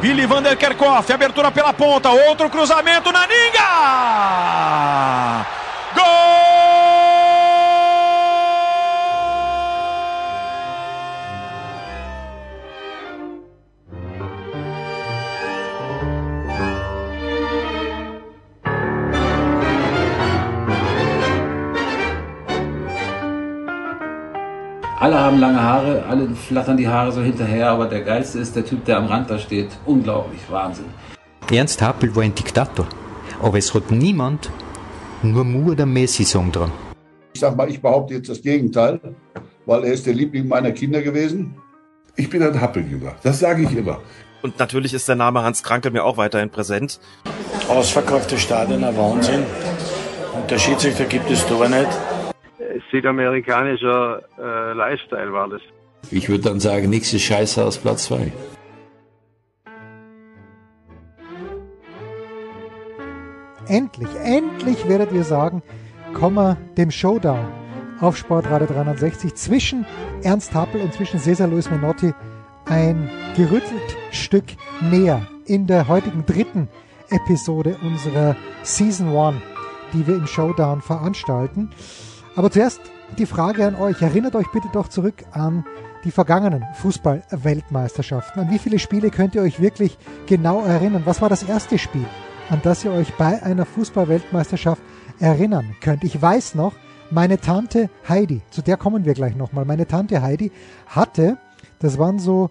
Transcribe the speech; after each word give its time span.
Willi 0.00 0.26
Vander 0.26 0.56
Kerkhoff, 0.56 1.10
abertura 1.10 1.50
pela 1.50 1.72
ponta, 1.72 2.10
outro 2.10 2.48
cruzamento 2.48 3.10
na 3.10 3.26
Ninga! 3.26 3.68
Alle 25.00 25.16
haben 25.20 25.38
lange 25.38 25.62
Haare, 25.62 26.02
alle 26.08 26.28
flattern 26.30 26.76
die 26.76 26.88
Haare 26.88 27.12
so 27.12 27.22
hinterher, 27.22 27.70
aber 27.70 27.86
der 27.86 28.00
geilste 28.00 28.40
ist 28.40 28.56
der 28.56 28.64
Typ, 28.64 28.84
der 28.84 28.96
am 28.96 29.06
Rand 29.06 29.30
da 29.30 29.38
steht. 29.38 29.68
Unglaublich, 29.86 30.40
Wahnsinn. 30.50 30.86
Ernst 31.52 31.80
Happel 31.80 32.14
war 32.16 32.24
ein 32.24 32.34
Diktator, 32.34 32.84
aber 33.40 33.58
es 33.58 33.72
hat 33.72 33.92
niemand 33.92 34.50
nur 35.22 35.44
Mu 35.44 35.70
oder 35.70 35.86
Messi-Song 35.86 36.50
dran. 36.50 36.72
Ich 37.32 37.40
sag 37.40 37.56
mal, 37.56 37.70
ich 37.70 37.80
behaupte 37.80 38.14
jetzt 38.14 38.28
das 38.28 38.42
Gegenteil, 38.42 38.98
weil 39.66 39.84
er 39.84 39.92
ist 39.92 40.04
der 40.04 40.14
Liebling 40.14 40.48
meiner 40.48 40.72
Kinder 40.72 41.00
gewesen. 41.00 41.54
Ich 42.16 42.28
bin 42.28 42.42
ein 42.42 42.60
Happeljünger, 42.60 43.14
das 43.22 43.38
sage 43.38 43.62
ich 43.62 43.76
immer. 43.76 44.00
Und 44.42 44.58
natürlich 44.58 44.94
ist 44.94 45.06
der 45.06 45.14
Name 45.14 45.42
Hans 45.42 45.62
Krankel 45.62 45.92
mir 45.92 46.02
auch 46.02 46.16
weiterhin 46.16 46.50
präsent. 46.50 46.98
Ausverkaufte 47.68 48.36
Stadion, 48.36 48.82
ein 48.82 48.96
Wahnsinn. 48.96 49.44
Und 50.34 50.50
der 50.50 50.58
Schiedsrichter 50.58 51.04
gibt 51.04 51.30
es 51.30 51.46
da 51.46 51.68
nicht 51.68 51.88
südamerikanischer 52.90 54.22
äh, 54.38 54.72
Lifestyle 54.72 55.32
war 55.32 55.48
das. 55.48 55.62
Ich 56.10 56.28
würde 56.28 56.44
dann 56.44 56.60
sagen, 56.60 56.88
nichts 56.88 57.12
ist 57.12 57.22
scheiße 57.22 57.64
aus 57.64 57.78
Platz 57.78 58.04
2. 58.04 58.32
Endlich, 63.68 64.08
endlich 64.24 64.88
werdet 64.88 65.12
ihr 65.12 65.24
sagen, 65.24 65.62
kommen 66.14 66.36
wir 66.36 66.56
dem 66.78 66.90
Showdown 66.90 67.46
auf 68.00 68.16
Sportradio 68.16 68.66
360 68.66 69.34
zwischen 69.34 69.84
Ernst 70.22 70.54
Happel 70.54 70.80
und 70.80 70.94
zwischen 70.94 71.20
Cesar 71.20 71.48
Luis 71.48 71.70
Menotti 71.70 72.14
ein 72.64 73.10
gerüttelt 73.36 73.96
Stück 74.10 74.44
näher 74.80 75.26
in 75.46 75.66
der 75.66 75.88
heutigen 75.88 76.24
dritten 76.24 76.68
Episode 77.10 77.76
unserer 77.82 78.36
Season 78.62 79.14
1, 79.14 79.42
die 79.92 80.06
wir 80.06 80.16
im 80.16 80.26
Showdown 80.26 80.80
veranstalten. 80.80 81.70
Aber 82.38 82.52
zuerst 82.52 82.80
die 83.18 83.26
Frage 83.26 83.66
an 83.66 83.74
euch. 83.74 84.00
Erinnert 84.00 84.36
euch 84.36 84.46
bitte 84.52 84.68
doch 84.72 84.86
zurück 84.86 85.24
an 85.32 85.64
die 86.04 86.12
vergangenen 86.12 86.64
Fußball-Weltmeisterschaften. 86.74 88.38
An 88.38 88.50
wie 88.52 88.60
viele 88.60 88.78
Spiele 88.78 89.10
könnt 89.10 89.34
ihr 89.34 89.42
euch 89.42 89.60
wirklich 89.60 89.98
genau 90.28 90.62
erinnern? 90.62 91.02
Was 91.04 91.20
war 91.20 91.28
das 91.28 91.42
erste 91.42 91.78
Spiel, 91.78 92.06
an 92.48 92.60
das 92.62 92.84
ihr 92.84 92.92
euch 92.92 93.12
bei 93.14 93.42
einer 93.42 93.66
Fußball-Weltmeisterschaft 93.66 94.80
erinnern 95.18 95.74
könnt? 95.80 96.04
Ich 96.04 96.22
weiß 96.22 96.54
noch, 96.54 96.74
meine 97.10 97.40
Tante 97.40 97.90
Heidi, 98.08 98.40
zu 98.50 98.62
der 98.62 98.76
kommen 98.76 99.04
wir 99.04 99.14
gleich 99.14 99.34
nochmal, 99.34 99.64
meine 99.64 99.88
Tante 99.88 100.22
Heidi 100.22 100.52
hatte, 100.86 101.38
das 101.80 101.98
waren 101.98 102.20
so, 102.20 102.50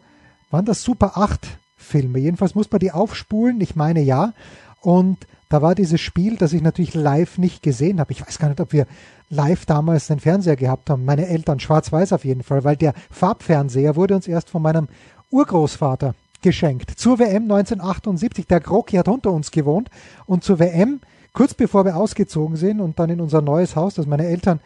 waren 0.51 0.65
das 0.65 0.83
Super 0.83 1.13
8 1.15 1.47
Filme. 1.77 2.19
Jedenfalls 2.19 2.55
muss 2.55 2.69
man 2.69 2.79
die 2.79 2.91
aufspulen, 2.91 3.61
ich 3.61 3.77
meine 3.77 4.01
ja. 4.01 4.33
Und 4.81 5.27
da 5.49 5.61
war 5.61 5.75
dieses 5.75 6.01
Spiel, 6.01 6.35
das 6.35 6.53
ich 6.53 6.61
natürlich 6.61 6.93
live 6.93 7.37
nicht 7.37 7.63
gesehen 7.63 7.99
habe. 7.99 8.11
Ich 8.11 8.25
weiß 8.25 8.37
gar 8.37 8.49
nicht, 8.49 8.59
ob 8.59 8.73
wir 8.73 8.85
live 9.29 9.65
damals 9.65 10.07
den 10.07 10.19
Fernseher 10.19 10.55
gehabt 10.55 10.89
haben. 10.89 11.05
Meine 11.05 11.27
Eltern, 11.27 11.59
schwarz-weiß 11.59 12.13
auf 12.13 12.25
jeden 12.25 12.43
Fall, 12.43 12.63
weil 12.63 12.75
der 12.75 12.93
Farbfernseher 13.09 13.95
wurde 13.95 14.15
uns 14.15 14.27
erst 14.27 14.49
von 14.49 14.61
meinem 14.61 14.87
Urgroßvater 15.31 16.15
geschenkt. 16.41 16.91
Zur 16.91 17.19
WM 17.19 17.43
1978. 17.43 18.47
Der 18.47 18.59
Kroki 18.59 18.97
hat 18.97 19.07
unter 19.07 19.31
uns 19.31 19.51
gewohnt 19.51 19.89
und 20.25 20.43
zur 20.43 20.59
WM, 20.59 20.99
kurz 21.33 21.53
bevor 21.53 21.85
wir 21.85 21.95
ausgezogen 21.95 22.55
sind 22.55 22.79
und 22.79 22.99
dann 22.99 23.09
in 23.09 23.21
unser 23.21 23.41
neues 23.41 23.75
Haus, 23.75 23.95
das 23.95 24.05
meine 24.05 24.25
Eltern 24.25 24.59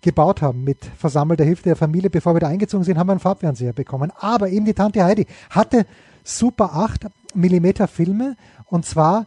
gebaut 0.00 0.42
haben 0.42 0.62
mit 0.62 0.84
versammelter 0.84 1.44
Hilfe 1.44 1.64
der 1.64 1.76
Familie, 1.76 2.10
bevor 2.10 2.34
wir 2.34 2.40
da 2.40 2.46
eingezogen 2.46 2.84
sind, 2.84 2.98
haben 2.98 3.08
wir 3.08 3.12
einen 3.12 3.20
Farbfernseher 3.20 3.72
bekommen. 3.72 4.12
Aber 4.18 4.48
eben 4.48 4.64
die 4.64 4.74
Tante 4.74 5.02
Heidi 5.02 5.26
hatte 5.50 5.86
Super 6.22 6.74
8 6.74 7.06
Millimeter 7.34 7.88
Filme 7.88 8.36
und 8.66 8.84
zwar 8.86 9.26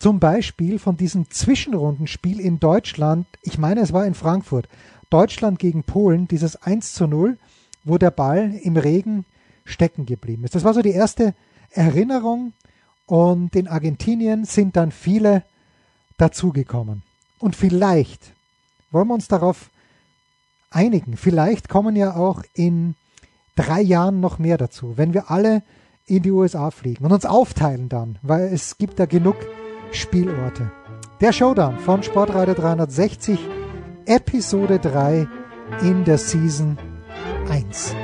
zum 0.00 0.18
Beispiel 0.18 0.78
von 0.78 0.96
diesem 0.96 1.30
Zwischenrundenspiel 1.30 2.40
in 2.40 2.58
Deutschland, 2.58 3.26
ich 3.42 3.58
meine, 3.58 3.82
es 3.82 3.92
war 3.92 4.06
in 4.06 4.14
Frankfurt, 4.14 4.66
Deutschland 5.10 5.58
gegen 5.58 5.84
Polen, 5.84 6.26
dieses 6.26 6.56
1 6.56 6.94
zu 6.94 7.06
0, 7.06 7.36
wo 7.84 7.98
der 7.98 8.10
Ball 8.10 8.54
im 8.62 8.78
Regen 8.78 9.26
stecken 9.64 10.06
geblieben 10.06 10.44
ist. 10.44 10.54
Das 10.54 10.64
war 10.64 10.72
so 10.72 10.80
die 10.80 10.90
erste 10.90 11.34
Erinnerung 11.70 12.54
und 13.04 13.54
in 13.54 13.68
Argentinien 13.68 14.44
sind 14.46 14.74
dann 14.74 14.90
viele 14.90 15.44
dazugekommen. 16.16 17.02
Und 17.38 17.54
vielleicht 17.54 18.32
wollen 18.90 19.08
wir 19.08 19.14
uns 19.14 19.28
darauf 19.28 19.68
einigen, 20.70 21.18
vielleicht 21.18 21.68
kommen 21.68 21.94
ja 21.94 22.16
auch 22.16 22.42
in 22.54 22.94
drei 23.54 23.82
Jahren 23.82 24.20
noch 24.20 24.38
mehr 24.38 24.56
dazu, 24.56 24.96
wenn 24.96 25.12
wir 25.12 25.30
alle 25.30 25.62
in 26.06 26.22
die 26.22 26.30
USA 26.30 26.70
fliegen 26.70 27.04
und 27.04 27.12
uns 27.12 27.26
aufteilen 27.26 27.90
dann, 27.90 28.18
weil 28.22 28.46
es 28.52 28.78
gibt 28.78 28.98
da 28.98 29.04
genug 29.04 29.36
Spielorte. 29.92 30.70
Der 31.20 31.32
Showdown 31.32 31.78
von 31.78 32.02
Sportradio 32.02 32.54
360, 32.54 33.38
Episode 34.06 34.78
3 34.78 35.28
in 35.82 36.04
der 36.04 36.18
Season 36.18 36.78
1. 37.50 37.94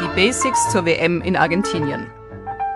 Die 0.00 0.14
Basics 0.14 0.70
zur 0.70 0.84
WM 0.84 1.20
in 1.22 1.36
Argentinien. 1.36 2.06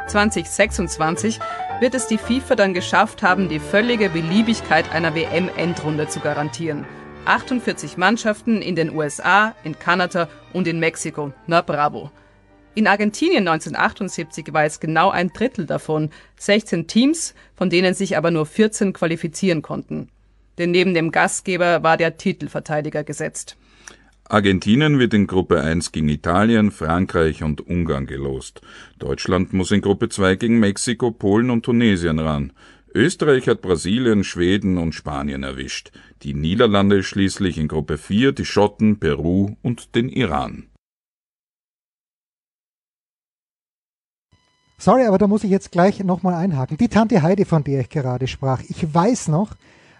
2026 0.08 1.40
wird 1.80 1.94
es 1.94 2.06
die 2.06 2.18
FIFA 2.18 2.54
dann 2.54 2.74
geschafft 2.74 3.22
haben, 3.22 3.48
die 3.48 3.58
völlige 3.58 4.08
Beliebigkeit 4.08 4.90
einer 4.92 5.14
WM-Endrunde 5.14 6.08
zu 6.08 6.20
garantieren. 6.20 6.86
48 7.24 7.96
Mannschaften 7.96 8.62
in 8.62 8.76
den 8.76 8.94
USA, 8.94 9.54
in 9.64 9.78
Kanada 9.78 10.28
und 10.52 10.68
in 10.68 10.78
Mexiko. 10.78 11.32
Na 11.46 11.62
bravo. 11.62 12.10
In 12.74 12.86
Argentinien 12.86 13.46
1978 13.46 14.52
war 14.52 14.64
es 14.64 14.80
genau 14.80 15.10
ein 15.10 15.32
Drittel 15.32 15.66
davon, 15.66 16.10
16 16.36 16.86
Teams, 16.86 17.34
von 17.54 17.70
denen 17.70 17.94
sich 17.94 18.16
aber 18.16 18.30
nur 18.30 18.46
14 18.46 18.92
qualifizieren 18.92 19.62
konnten. 19.62 20.08
Denn 20.58 20.70
neben 20.70 20.94
dem 20.94 21.10
Gastgeber 21.10 21.82
war 21.82 21.96
der 21.96 22.16
Titelverteidiger 22.16 23.04
gesetzt. 23.04 23.56
Argentinien 24.26 24.98
wird 24.98 25.12
in 25.12 25.26
Gruppe 25.26 25.60
1 25.60 25.92
gegen 25.92 26.08
Italien, 26.08 26.70
Frankreich 26.70 27.42
und 27.42 27.60
Ungarn 27.60 28.06
gelost. 28.06 28.62
Deutschland 28.98 29.52
muss 29.52 29.70
in 29.70 29.82
Gruppe 29.82 30.08
2 30.08 30.36
gegen 30.36 30.60
Mexiko, 30.60 31.10
Polen 31.10 31.50
und 31.50 31.64
Tunesien 31.64 32.18
ran. 32.18 32.52
Österreich 32.94 33.48
hat 33.48 33.60
Brasilien, 33.60 34.24
Schweden 34.24 34.78
und 34.78 34.94
Spanien 34.94 35.42
erwischt. 35.42 35.92
Die 36.22 36.32
Niederlande 36.32 37.02
schließlich 37.02 37.58
in 37.58 37.68
Gruppe 37.68 37.98
4, 37.98 38.32
die 38.32 38.46
Schotten, 38.46 38.98
Peru 38.98 39.56
und 39.62 39.94
den 39.94 40.08
Iran. 40.08 40.68
Sorry, 44.78 45.04
aber 45.04 45.18
da 45.18 45.26
muss 45.26 45.44
ich 45.44 45.50
jetzt 45.50 45.70
gleich 45.70 46.02
nochmal 46.02 46.34
einhaken. 46.34 46.78
Die 46.78 46.88
Tante 46.88 47.20
Heidi, 47.22 47.44
von 47.44 47.62
der 47.62 47.80
ich 47.80 47.90
gerade 47.90 48.26
sprach, 48.26 48.62
ich 48.68 48.94
weiß 48.94 49.28
noch, 49.28 49.50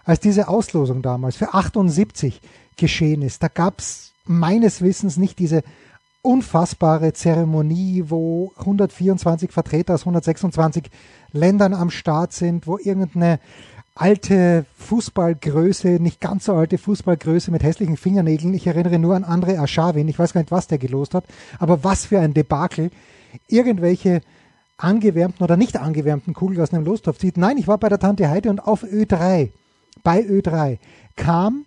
als 0.03 0.19
diese 0.19 0.47
Auslosung 0.47 1.03
damals 1.03 1.35
für 1.35 1.53
78 1.53 2.41
geschehen 2.75 3.21
ist, 3.21 3.43
da 3.43 3.49
gab's 3.49 4.14
meines 4.27 4.81
Wissens 4.81 5.17
nicht 5.17 5.39
diese 5.39 5.63
unfassbare 6.21 7.13
Zeremonie, 7.13 8.05
wo 8.07 8.51
124 8.57 9.51
Vertreter 9.51 9.93
aus 9.93 10.01
126 10.01 10.89
Ländern 11.31 11.73
am 11.73 11.91
Start 11.91 12.33
sind, 12.33 12.65
wo 12.65 12.77
irgendeine 12.77 13.39
alte 13.93 14.65
Fußballgröße, 14.77 15.87
nicht 16.01 16.19
ganz 16.19 16.45
so 16.45 16.53
alte 16.53 16.77
Fußballgröße 16.77 17.51
mit 17.51 17.63
hässlichen 17.63 17.95
Fingernägeln, 17.95 18.53
ich 18.53 18.67
erinnere 18.67 18.99
nur 18.99 19.15
an 19.15 19.23
André 19.23 19.57
Aschawin, 19.57 20.07
ich 20.07 20.19
weiß 20.19 20.33
gar 20.33 20.41
nicht, 20.41 20.51
was 20.51 20.67
der 20.67 20.79
gelost 20.79 21.13
hat, 21.13 21.25
aber 21.59 21.83
was 21.83 22.05
für 22.05 22.19
ein 22.19 22.33
Debakel, 22.33 22.91
irgendwelche 23.47 24.21
angewärmten 24.77 25.43
oder 25.43 25.55
nicht 25.55 25.77
angewärmten 25.77 26.33
Kugeln 26.33 26.59
aus 26.59 26.73
einem 26.73 26.85
Lostopf 26.85 27.19
zieht. 27.19 27.37
Nein, 27.37 27.57
ich 27.57 27.67
war 27.67 27.77
bei 27.77 27.87
der 27.87 27.99
Tante 27.99 28.29
Heide 28.29 28.49
und 28.49 28.59
auf 28.59 28.83
Ö3, 28.83 29.51
bei 30.03 30.19
Ö3 30.21 30.77
kam 31.15 31.65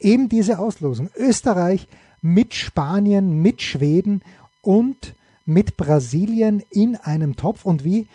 eben 0.00 0.30
diese 0.30 0.58
Auslosung. 0.58 1.10
Österreich 1.16 1.88
mit 2.34 2.54
Spanien, 2.54 3.40
mit 3.40 3.62
Schweden 3.62 4.22
und 4.62 5.14
mit 5.44 5.76
Brasilien 5.76 6.62
in 6.70 6.96
einem 6.96 7.36
Topf. 7.36 7.64
Und 7.64 7.84
wie 7.84 8.08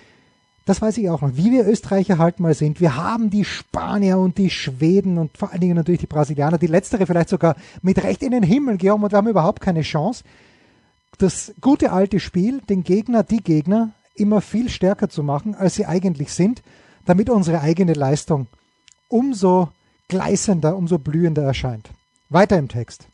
das 0.66 0.82
weiß 0.82 0.98
ich 1.00 1.10
auch 1.10 1.22
noch, 1.22 1.36
wie 1.36 1.52
wir 1.52 1.68
Österreicher 1.68 2.18
halt 2.20 2.40
mal 2.40 2.54
sind. 2.54 2.80
Wir 2.80 2.96
haben 2.96 3.30
die 3.30 3.46
Spanier 3.46 4.20
und 4.20 4.38
die 4.38 4.50
Schweden 4.50 5.18
und 5.18 5.36
vor 5.38 5.52
allen 5.52 5.62
Dingen 5.62 5.76
natürlich 5.76 6.02
die 6.02 6.08
Brasilianer, 6.08 6.60
die 6.60 6.68
letztere 6.68 7.08
vielleicht 7.08 7.30
sogar 7.30 7.56
mit 7.82 8.04
Recht 8.04 8.22
in 8.22 8.32
den 8.32 8.44
Himmel 8.44 8.78
gehoben 8.78 9.04
und 9.04 9.12
wir 9.12 9.18
haben 9.18 9.28
überhaupt 9.28 9.60
keine 9.60 9.82
Chance. 9.82 10.24
Das 11.18 11.54
gute 11.62 11.92
alte 11.92 12.20
Spiel, 12.20 12.62
den 12.62 12.84
Gegner, 12.84 13.24
die 13.24 13.42
Gegner 13.44 13.92
immer 14.16 14.40
viel 14.40 14.70
stärker 14.70 15.10
zu 15.10 15.24
machen, 15.24 15.56
als 15.56 15.76
sie 15.76 15.88
eigentlich 15.88 16.32
sind, 16.32 16.62
damit 17.06 17.30
unsere 17.30 17.62
eigene 17.62 17.94
Leistung 17.94 18.48
umso 19.10 19.70
gleißender, 20.10 20.78
umso 20.78 21.00
blühender 21.00 21.44
erscheint. 21.44 21.90
Weiter 22.30 22.58
im 22.58 22.68
Text. 22.68 23.08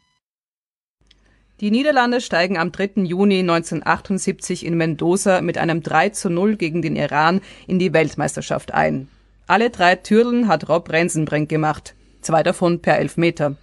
Die 1.60 1.72
Niederlande 1.72 2.22
steigen 2.22 2.56
am 2.58 2.72
3. 2.72 3.02
Juni 3.04 3.40
1978 3.40 4.64
in 4.64 4.78
Mendoza 4.78 5.42
mit 5.42 5.58
einem 5.58 5.82
3 5.82 6.10
zu 6.10 6.30
0 6.30 6.56
gegen 6.56 6.84
den 6.84 6.96
Iran 6.96 7.42
in 7.66 7.80
die 7.80 7.94
Weltmeisterschaft 7.94 8.76
ein. 8.76 9.08
Alle 9.48 9.72
drei 9.72 9.96
Türlen 9.96 10.48
hat 10.48 10.70
Rob 10.70 10.92
Rensenbrink 10.92 11.50
gemacht, 11.50 11.96
zwei 12.22 12.44
davon 12.44 12.82
per 12.82 13.00
Elfmeter. 13.00 13.56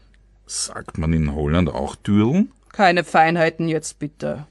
Sagt 0.44 0.98
man 0.98 1.12
in 1.12 1.36
Holland 1.36 1.68
auch 1.68 1.94
Türlen? 1.94 2.50
Keine 2.72 3.04
Feinheiten 3.04 3.68
jetzt 3.68 4.00
bitte. 4.00 4.48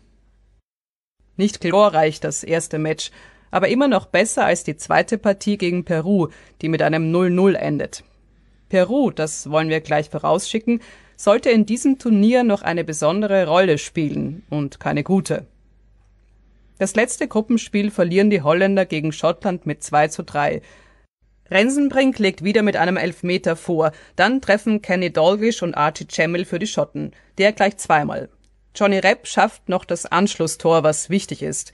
Nicht 1.36 1.60
glorreich 1.60 2.22
das 2.22 2.44
erste 2.44 2.80
Match, 2.80 3.12
aber 3.52 3.68
immer 3.68 3.90
noch 3.90 4.06
besser 4.06 4.46
als 4.46 4.64
die 4.64 4.78
zweite 4.78 5.18
Partie 5.18 5.58
gegen 5.58 5.84
Peru, 5.84 6.30
die 6.62 6.70
mit 6.70 6.82
einem 6.82 7.14
0-0 7.14 7.56
endet. 7.56 8.06
Peru, 8.70 9.12
das 9.12 9.50
wollen 9.50 9.70
wir 9.70 9.82
gleich 9.82 10.10
vorausschicken, 10.10 10.82
sollte 11.24 11.50
in 11.50 11.66
diesem 11.66 12.00
Turnier 12.00 12.44
noch 12.44 12.64
eine 12.64 12.84
besondere 12.84 13.48
Rolle 13.48 13.78
spielen 13.78 14.44
und 14.50 14.82
keine 14.82 15.04
gute. 15.04 15.46
Das 16.80 16.96
letzte 16.96 17.30
Gruppenspiel 17.30 17.92
verlieren 17.92 18.30
die 18.30 18.42
Holländer 18.42 18.86
gegen 18.86 19.14
Schottland 19.14 19.66
mit 19.66 19.82
2 19.84 20.10
zu 20.10 20.24
3. 20.24 20.62
Rensenbrink 21.50 22.20
legt 22.20 22.44
wieder 22.44 22.62
mit 22.62 22.76
einem 22.76 22.98
Elfmeter 22.98 23.56
vor, 23.56 23.94
dann 24.18 24.42
treffen 24.42 24.82
Kenny 24.82 25.14
Dalglish 25.14 25.64
und 25.64 25.76
Archie 25.76 26.08
Chemmel 26.08 26.44
für 26.44 26.60
die 26.60 26.68
Schotten, 26.68 27.12
der 27.38 27.54
gleich 27.54 27.78
zweimal. 27.78 28.28
Johnny 28.76 29.00
Repp 29.00 29.26
schafft 29.26 29.70
noch 29.70 29.86
das 29.86 30.06
Anschlusstor, 30.06 30.84
was 30.84 31.10
wichtig 31.10 31.42
ist. 31.42 31.72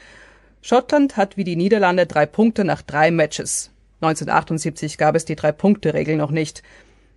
Schottland 0.62 1.18
hat 1.18 1.38
wie 1.38 1.44
die 1.44 1.56
Niederlande 1.56 2.06
drei 2.06 2.28
Punkte 2.28 2.66
nach 2.66 2.84
drei 2.84 3.10
Matches. 3.10 3.72
1978 4.02 4.98
gab 4.98 5.16
es 5.16 5.26
die 5.26 5.36
Drei-Punkte-Regel 5.36 6.16
noch 6.16 6.32
nicht. 6.32 6.64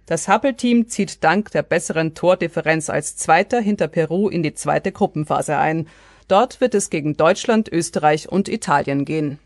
Das 0.06 0.28
Hubble-Team 0.28 0.88
zieht 0.88 1.22
dank 1.22 1.50
der 1.52 1.62
besseren 1.62 2.14
Tordifferenz 2.14 2.90
als 2.90 3.16
Zweiter 3.16 3.60
hinter 3.60 3.88
Peru 3.88 4.28
in 4.28 4.43
die 4.43 4.54
zweite 4.54 4.93
Gruppenphase 4.93 5.56
ein. 5.56 5.87
Dort 6.28 6.60
wird 6.60 6.75
es 6.75 6.90
gegen 6.90 7.16
Deutschland, 7.16 7.69
Österreich 7.70 8.28
und 8.28 8.49
Italien 8.49 9.04
gehen. 9.04 9.38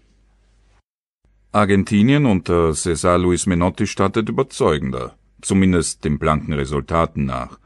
Argentinien 1.52 2.26
unter 2.26 2.74
Cesar 2.74 3.18
Luis 3.18 3.46
Menotti 3.46 3.86
startet 3.86 4.28
überzeugender, 4.28 5.14
zumindest 5.40 6.04
den 6.04 6.18
blanken 6.18 6.52
Resultaten 6.52 7.24
nach. 7.24 7.58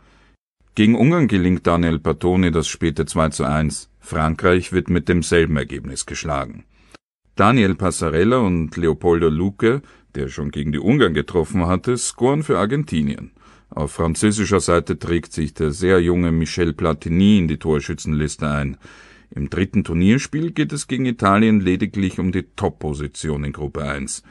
Gegen 0.75 0.95
Ungarn 0.95 1.29
gelingt 1.29 1.67
Daniel 1.67 1.99
Patoni 1.99 2.53
das 2.53 2.69
späte 2.69 3.05
2 3.05 3.29
zu 3.31 3.45
1. 3.45 3.91
Frankreich 3.99 4.73
wird 4.73 4.89
mit 4.91 5.09
demselben 5.09 5.57
Ergebnis 5.57 6.07
geschlagen. 6.07 6.65
Daniel 7.35 7.75
Passarella 7.75 8.39
und 8.39 8.77
Leopoldo 8.77 9.29
Luque 9.29 9.83
der 10.15 10.29
schon 10.29 10.51
gegen 10.51 10.73
die 10.73 10.79
Ungarn 10.79 11.15
getroffen 11.15 11.67
hatte, 11.67 11.97
scoren 11.97 12.43
für 12.43 12.59
Argentinien. 12.59 13.33
Auf 13.71 13.93
französischer 13.93 14.61
Seite 14.61 14.99
trägt 14.99 15.33
sich 15.33 15.55
der 15.55 15.71
sehr 15.71 16.01
junge 16.01 16.33
Michel 16.33 16.73
Platini 16.73 17.39
in 17.39 17.49
die 17.49 17.59
Torschützenliste 17.59 18.49
ein. 18.49 18.77
Im 19.33 19.49
dritten 19.49 19.85
Turnierspiel 19.85 20.51
geht 20.51 20.73
es 20.73 20.89
gegen 20.89 21.07
Italien 21.07 21.61
lediglich 21.61 22.19
um 22.19 22.33
die 22.33 22.43
Top-Position 22.57 23.45
in 23.45 23.53
Gruppe 23.53 23.85
1. 23.85 24.25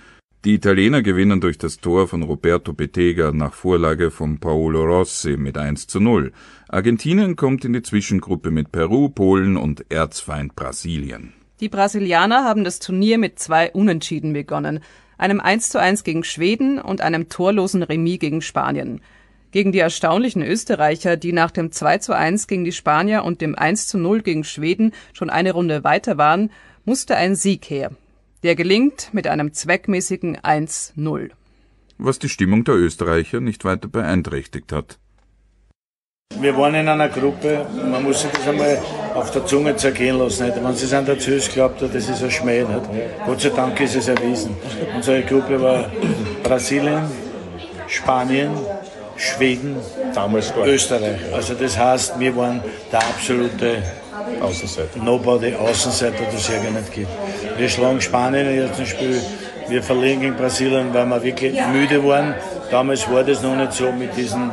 Die 0.45 0.53
Italiener 0.53 1.01
gewinnen 1.01 1.41
durch 1.41 1.57
das 1.57 1.77
Tor 1.77 2.07
von 2.07 2.23
Roberto 2.23 2.73
Bettega 2.73 3.31
nach 3.31 3.53
Vorlage 3.53 4.11
von 4.11 4.39
Paolo 4.39 4.83
Rossi 4.83 5.37
mit 5.37 5.57
1 5.57 5.87
zu 5.87 5.99
0. 5.99 6.31
Argentinien 6.67 7.35
kommt 7.35 7.63
in 7.65 7.73
die 7.73 7.81
Zwischengruppe 7.81 8.51
mit 8.51 8.71
Peru, 8.71 9.09
Polen 9.09 9.57
und 9.57 9.85
Erzfeind 9.89 10.55
Brasilien. 10.55 11.33
Die 11.59 11.67
Brasilianer 11.67 12.45
haben 12.45 12.63
das 12.63 12.79
Turnier 12.79 13.17
mit 13.17 13.37
zwei 13.39 13.69
Unentschieden 13.71 14.31
begonnen 14.31 14.79
einem 15.19 15.39
1:1 15.39 16.03
gegen 16.03 16.23
Schweden 16.23 16.79
und 16.79 17.01
einem 17.01 17.29
torlosen 17.29 17.83
Remis 17.83 18.19
gegen 18.19 18.41
Spanien. 18.41 19.01
Gegen 19.51 19.71
die 19.71 19.79
erstaunlichen 19.79 20.43
Österreicher, 20.43 21.17
die 21.17 21.33
nach 21.33 21.51
dem 21.51 21.71
2:1 21.71 22.47
gegen 22.47 22.65
die 22.65 22.71
Spanier 22.71 23.23
und 23.23 23.41
dem 23.41 23.55
1:0 23.55 24.21
gegen 24.21 24.43
Schweden 24.43 24.93
schon 25.13 25.29
eine 25.29 25.53
Runde 25.53 25.83
weiter 25.83 26.17
waren, 26.17 26.51
musste 26.85 27.15
ein 27.15 27.35
Sieg 27.35 27.69
her. 27.69 27.91
Der 28.43 28.55
gelingt 28.55 29.09
mit 29.11 29.27
einem 29.27 29.53
zweckmäßigen 29.53 30.37
1:0. 30.37 31.31
Was 31.97 32.19
die 32.19 32.29
Stimmung 32.29 32.63
der 32.63 32.75
Österreicher 32.75 33.41
nicht 33.41 33.65
weiter 33.65 33.89
beeinträchtigt 33.89 34.71
hat. 34.71 34.97
Wir 36.39 36.55
waren 36.55 36.75
in 36.75 36.87
einer 36.87 37.09
Gruppe, 37.09 37.67
man 37.91 38.03
muss 38.03 38.21
sich 38.21 38.31
das 38.31 38.47
einmal 38.47 38.81
auf 39.15 39.31
der 39.31 39.45
Zunge 39.45 39.75
zergehen 39.75 40.17
lassen. 40.19 40.45
Nicht? 40.45 40.63
Wenn 40.63 40.75
sie 40.75 40.95
an 40.95 41.05
der 41.05 41.19
Zeus 41.19 41.49
glaubt, 41.49 41.81
das 41.81 42.09
ist 42.09 42.23
ein 42.23 42.31
Schmäh. 42.31 42.61
Nicht? 42.61 42.81
Gott 43.25 43.41
sei 43.41 43.49
Dank 43.49 43.79
ist 43.79 43.95
es 43.95 44.07
erwiesen. 44.07 44.55
Unsere 44.95 45.21
Gruppe 45.23 45.61
war 45.61 45.85
Brasilien, 46.43 47.03
Spanien, 47.87 48.51
Schweden, 49.17 49.75
Damals 50.13 50.53
Österreich. 50.65 51.19
Also 51.33 51.53
das 51.53 51.77
heißt, 51.77 52.19
wir 52.19 52.35
waren 52.35 52.61
der 52.91 52.99
absolute 52.99 53.83
Außenseiter. 54.41 54.99
Nobody 55.03 55.53
Außenseiter, 55.53 56.23
das 56.31 56.41
es 56.41 56.47
ja 56.47 56.61
gar 56.61 56.71
nicht 56.71 56.91
gibt. 56.93 57.09
Wir 57.57 57.69
schlagen 57.69 58.01
Spanien 58.01 58.49
im 58.49 58.67
ersten 58.67 58.85
Spiel, 58.85 59.21
wir 59.67 59.83
verlieren 59.83 60.21
gegen 60.21 60.35
Brasilien, 60.35 60.93
weil 60.93 61.05
wir 61.05 61.23
wirklich 61.23 61.59
müde 61.73 62.03
waren. 62.05 62.33
Damals 62.71 63.09
war 63.11 63.23
das 63.23 63.41
noch 63.41 63.55
nicht 63.55 63.73
so 63.73 63.91
mit 63.91 64.15
diesen 64.15 64.51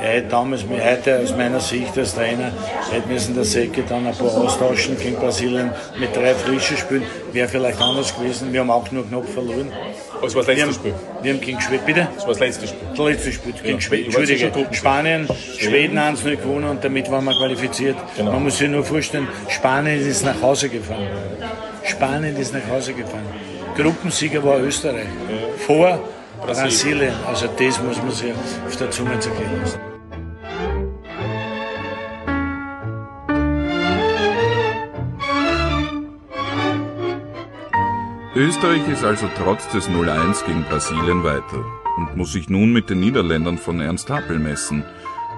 er 0.00 0.08
hätte 0.14 0.28
damals, 0.28 0.64
heute 0.64 1.18
aus 1.18 1.34
meiner 1.36 1.60
Sicht 1.60 1.96
als 1.98 2.14
Trainer, 2.14 2.52
hätte 2.90 3.08
müssen 3.08 3.34
der 3.34 3.44
Säcke 3.44 3.82
dann 3.88 4.06
ein 4.06 4.14
paar 4.14 4.28
austauschen 4.28 4.96
gegen 4.96 5.16
Brasilien 5.16 5.70
mit 5.98 6.14
drei 6.14 6.34
frischen 6.34 6.76
Spielen. 6.76 7.02
Wäre 7.32 7.48
vielleicht 7.48 7.80
anders 7.80 8.14
gewesen. 8.14 8.52
Wir 8.52 8.60
haben 8.60 8.70
auch 8.70 8.90
nur 8.92 9.06
knapp 9.08 9.28
verloren. 9.28 9.72
Was 10.20 10.34
war 10.34 10.42
das 10.44 10.56
letzte 10.56 10.74
Spiel? 10.74 10.94
Wir 11.22 11.32
haben 11.32 11.40
gegen 11.40 11.60
Schweden, 11.60 11.84
bitte? 11.84 12.08
Das 12.14 12.24
war 12.24 12.30
das 12.30 12.40
letzte 12.40 12.66
Spiel. 12.68 12.88
Das 12.90 12.98
letzte 12.98 13.32
Spiel. 13.32 13.52
Gegen 13.52 13.74
ja, 13.74 13.80
Schweden, 13.80 14.04
Entschuldige, 14.06 14.52
Spanien, 14.72 15.28
Schweden 15.58 15.98
1-0 15.98 16.36
gewonnen 16.36 16.70
und 16.70 16.84
damit 16.84 17.10
waren 17.10 17.24
wir 17.24 17.36
qualifiziert. 17.36 17.96
Genau. 18.16 18.32
Man 18.32 18.44
muss 18.44 18.58
sich 18.58 18.68
nur 18.68 18.84
vorstellen, 18.84 19.28
Spanien 19.48 20.00
ist 20.00 20.24
nach 20.24 20.40
Hause 20.40 20.68
gefahren. 20.68 21.06
Spanien 21.84 22.36
ist 22.36 22.52
nach 22.52 22.68
Hause 22.70 22.92
gefahren. 22.92 23.26
Gruppensieger 23.76 24.42
war 24.42 24.58
Österreich. 24.60 25.06
Vor 25.66 26.00
Brasilien. 26.40 26.64
Brasilien. 26.64 27.14
Also 27.26 27.46
das 27.46 27.82
muss 27.82 27.96
man 27.96 28.10
sich 28.10 28.32
auf 28.66 28.76
der 28.76 28.90
Zunge 28.90 29.18
zergehen 29.20 29.60
lassen. 29.60 29.87
Österreich 38.38 38.88
ist 38.88 39.02
also 39.02 39.28
trotz 39.36 39.68
des 39.70 39.90
0-1 39.90 40.46
gegen 40.46 40.62
Brasilien 40.62 41.24
weiter 41.24 41.64
und 41.96 42.16
muss 42.16 42.34
sich 42.34 42.48
nun 42.48 42.72
mit 42.72 42.88
den 42.88 43.00
Niederländern 43.00 43.58
von 43.58 43.80
Ernst 43.80 44.10
Happel 44.10 44.38
messen. 44.38 44.84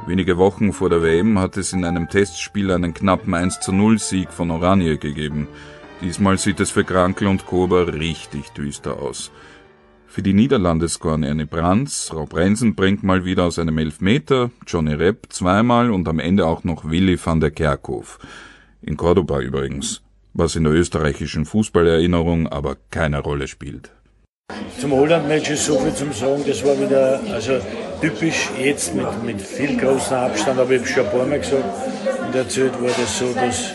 Wenige 0.07 0.37
Wochen 0.37 0.75
vor 0.75 0.91
der 0.91 1.03
WM 1.03 1.39
hat 1.39 1.57
es 1.57 1.73
in 1.73 1.87
einem 1.87 2.11
Testspiel 2.11 2.71
einen 2.71 2.93
knappen 2.93 3.35
1-0-Sieg 3.35 4.31
von 4.31 4.51
Oranje 4.51 4.99
gegeben. 4.99 5.49
Diesmal 6.03 6.37
sieht 6.37 6.61
es 6.61 6.73
für 6.73 6.85
Krankel 6.85 7.29
und 7.29 7.47
Kober 7.47 7.95
richtig 7.95 8.51
düster 8.51 8.99
aus. 8.99 9.31
Für 10.07 10.21
die 10.21 10.35
Niederlande 10.35 10.87
scoren 10.87 11.23
Ernie 11.23 11.47
Brands, 11.47 12.13
Rob 12.13 12.35
Rensen 12.35 12.75
bringt 12.75 13.03
mal 13.03 13.25
wieder 13.25 13.45
aus 13.45 13.59
einem 13.59 13.79
Elfmeter, 13.79 14.51
Johnny 14.67 14.93
Repp 14.93 15.29
zweimal 15.31 15.91
und 15.91 16.07
am 16.07 16.19
Ende 16.19 16.45
auch 16.45 16.65
noch 16.65 16.91
Willi 16.91 17.19
van 17.19 17.41
der 17.41 17.51
Kerkhof. 17.51 18.19
In 18.83 18.99
Cordoba 18.99 19.41
übrigens 19.41 20.03
was 20.33 20.57
in 20.57 20.65
der 20.65 20.73
österreichischen 20.73 21.45
Fußballerinnerung 21.45 22.49
aber 22.49 22.77
keine 22.91 23.21
Rolle 23.21 23.49
spielt. 23.49 23.91
Zum 24.81 24.93
Holland-Match 24.93 25.51
ist 25.51 25.67
so 25.67 25.79
viel 25.79 25.95
zum 25.95 26.13
Sagen, 26.13 26.43
das 26.47 26.65
war 26.65 26.79
wieder 26.81 27.21
also 27.33 27.61
typisch 28.01 28.49
jetzt 28.59 28.95
mit, 28.95 29.23
mit 29.25 29.41
viel 29.41 29.77
großem 29.77 30.17
Abstand, 30.17 30.59
aber 30.59 30.73
ich 30.73 30.81
habe 30.81 30.89
schon 30.89 31.05
ein 31.05 31.11
paar 31.13 31.27
Mal 31.27 31.39
gesagt 31.39 31.65
und 32.27 32.35
erzählt 32.35 32.81
war 32.81 32.91
das 32.91 33.19
so, 33.19 33.33
dass 33.33 33.75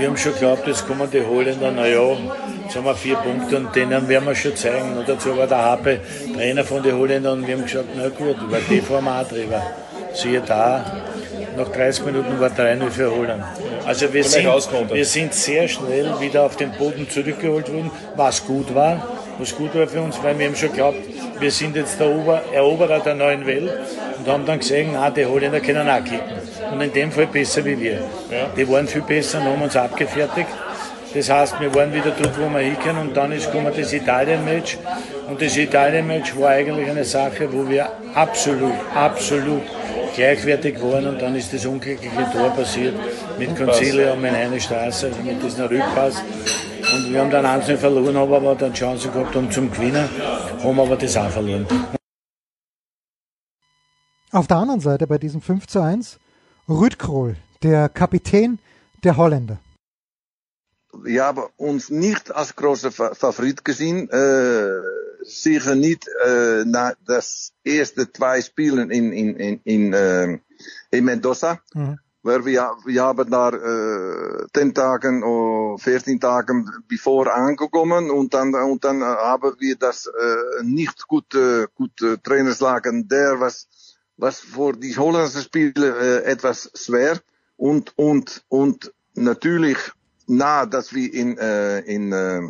wir 0.00 0.08
haben 0.08 0.16
schon 0.16 0.32
geglaubt, 0.32 0.66
jetzt 0.66 0.86
kommen 0.86 1.10
die 1.12 1.20
Holländer, 1.20 1.70
naja, 1.70 2.16
jetzt 2.64 2.74
haben 2.74 2.86
wir 2.86 2.94
vier 2.94 3.16
Punkte 3.16 3.58
und 3.58 3.76
denen 3.76 4.08
werden 4.08 4.26
wir 4.26 4.34
schon 4.34 4.56
zeigen. 4.56 4.96
Und 4.96 5.06
dazu 5.06 5.36
war 5.36 5.46
der 5.46 5.58
Happe 5.58 6.00
Trainer 6.34 6.64
von 6.64 6.82
den 6.82 6.96
Holländern 6.96 7.40
und 7.40 7.46
wir 7.46 7.56
haben 7.56 7.64
gesagt, 7.64 7.88
na 7.96 8.08
gut, 8.08 8.36
über 8.40 8.58
die 8.70 8.80
auch 8.80 9.28
drüber. 9.28 9.62
Siehe 10.14 10.40
da, 10.40 11.02
nach 11.60 11.68
30 11.68 12.06
Minuten 12.06 12.40
war 12.40 12.48
3-0 12.48 12.90
für 12.90 13.10
Holland. 13.10 13.44
Also 13.84 14.12
wir 14.12 14.24
sind, 14.24 14.46
wir 14.46 15.04
sind 15.04 15.34
sehr 15.34 15.68
schnell 15.68 16.08
wieder 16.20 16.44
auf 16.44 16.56
den 16.56 16.72
Boden 16.72 17.08
zurückgeholt 17.08 17.72
worden, 17.72 17.90
was 18.16 18.44
gut 18.46 18.74
war, 18.74 19.06
was 19.38 19.54
gut 19.54 19.74
war 19.74 19.86
für 19.86 20.00
uns, 20.00 20.22
weil 20.22 20.38
wir 20.38 20.46
haben 20.46 20.56
schon 20.56 20.70
geglaubt, 20.70 20.98
wir 21.38 21.50
sind 21.50 21.76
jetzt 21.76 22.00
der 22.00 22.08
Ober 22.08 22.42
Eroberer 22.52 23.00
der 23.00 23.14
neuen 23.14 23.46
Welt 23.46 23.70
und 24.18 24.32
haben 24.32 24.46
dann 24.46 24.58
gesehen, 24.58 24.90
na, 24.92 25.10
die 25.10 25.26
Holländer 25.26 25.60
können 25.60 25.88
auch 25.88 26.02
kicken. 26.02 26.20
Und 26.72 26.80
in 26.80 26.92
dem 26.92 27.12
Fall 27.12 27.26
besser 27.26 27.64
wie 27.64 27.78
wir. 27.78 27.92
Ja. 28.30 28.46
Die 28.56 28.68
waren 28.68 28.86
viel 28.86 29.02
besser 29.02 29.38
und 29.40 29.46
haben 29.46 29.62
uns 29.62 29.76
abgefertigt. 29.76 30.48
Das 31.12 31.28
heißt, 31.28 31.60
wir 31.60 31.74
waren 31.74 31.92
wieder 31.92 32.12
dort, 32.12 32.38
wo 32.38 32.48
wir 32.48 32.60
hinkommen 32.60 33.08
und 33.08 33.16
dann 33.16 33.32
ist 33.32 33.50
gekommen 33.50 33.72
das 33.76 33.92
Italien-Match. 33.92 34.78
Und 35.28 35.42
das 35.42 35.56
Italien-Match 35.56 36.36
war 36.38 36.50
eigentlich 36.50 36.88
eine 36.88 37.04
Sache, 37.04 37.52
wo 37.52 37.68
wir 37.68 37.88
absolut, 38.14 38.74
absolut 38.94 39.62
gleichwertig 40.14 40.80
waren 40.80 41.06
und 41.06 41.20
dann 41.20 41.34
ist 41.34 41.52
das 41.52 41.66
unglückliche 41.66 42.30
Tor 42.32 42.50
passiert 42.50 42.94
mit 43.38 43.56
Concilia 43.56 44.12
und 44.12 44.22
meine 44.22 44.60
Straße, 44.60 45.06
also 45.06 45.22
mit 45.22 45.42
diesem 45.42 45.66
Rückpass. 45.66 46.22
Und 46.94 47.12
wir 47.12 47.20
haben 47.20 47.30
dann 47.30 47.46
einzeln 47.46 47.78
verloren, 47.78 48.16
haben 48.16 48.32
aber 48.32 48.54
dann 48.54 48.72
Chance 48.72 49.08
gehabt, 49.08 49.36
um 49.36 49.50
zum 49.50 49.70
Gewinnen, 49.70 50.08
haben 50.62 50.80
aber 50.80 50.96
das 50.96 51.16
auch 51.16 51.30
verloren. 51.30 51.66
Auf 54.32 54.46
der 54.46 54.56
anderen 54.58 54.80
Seite 54.80 55.06
bei 55.06 55.18
diesem 55.18 55.40
5 55.40 55.66
zu 55.66 55.80
1 55.80 56.18
Rüdkrol, 56.68 57.36
der 57.62 57.88
Kapitän 57.88 58.58
der 59.02 59.16
Holländer. 59.16 59.58
Wir 61.02 61.24
haben 61.24 61.44
uns 61.56 61.90
nicht 61.90 62.32
als 62.34 62.56
großer 62.56 62.92
Favorit 62.92 63.64
gesehen. 63.64 64.08
Äh, 64.10 64.80
sicher 65.22 65.74
nicht 65.74 66.08
äh, 66.24 66.64
nach 66.64 66.94
das 67.06 67.52
erste 67.64 68.12
zwei 68.12 68.40
Spielen 68.42 68.90
in, 68.90 69.12
in, 69.12 69.36
in, 69.36 69.60
in, 69.64 69.92
äh, 69.92 70.38
in 70.90 71.04
Mendoza. 71.04 71.60
Mhm. 71.74 71.98
Weil 72.22 72.44
wir, 72.44 72.70
wir 72.84 73.02
haben 73.02 73.30
da 73.30 73.48
äh, 73.48 74.46
10 74.54 74.74
Tagen 74.74 75.22
oder 75.22 75.78
14 75.78 76.20
Tagen 76.20 76.70
bevor 76.86 77.34
angekommen 77.34 78.10
und 78.10 78.34
dann, 78.34 78.54
und 78.54 78.84
dann 78.84 79.02
haben 79.02 79.54
wir 79.58 79.76
das 79.76 80.06
äh, 80.06 80.62
nicht 80.62 81.06
gut, 81.08 81.34
äh, 81.34 81.66
gut 81.74 82.02
äh, 82.02 82.18
Trainerslagen 82.18 83.08
der 83.08 83.40
was 83.40 83.68
was 84.20 84.40
für 84.40 84.72
die 84.74 84.96
holländische 84.96 85.40
Spiele 85.40 85.96
äh, 85.96 86.24
etwas 86.24 86.70
schwer 86.74 87.18
und 87.56 87.92
und 87.96 88.44
und 88.48 88.92
natürlich 89.14 89.78
na 90.26 90.66
dass 90.66 90.94
wir 90.94 91.12
in 91.12 91.38
äh, 91.38 91.80
in 91.80 92.12
äh, 92.12 92.42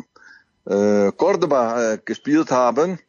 äh, 0.65 1.11
Cordoba 1.11 1.93
äh, 1.93 1.97
gespielt 2.03 2.51
haben 2.51 2.99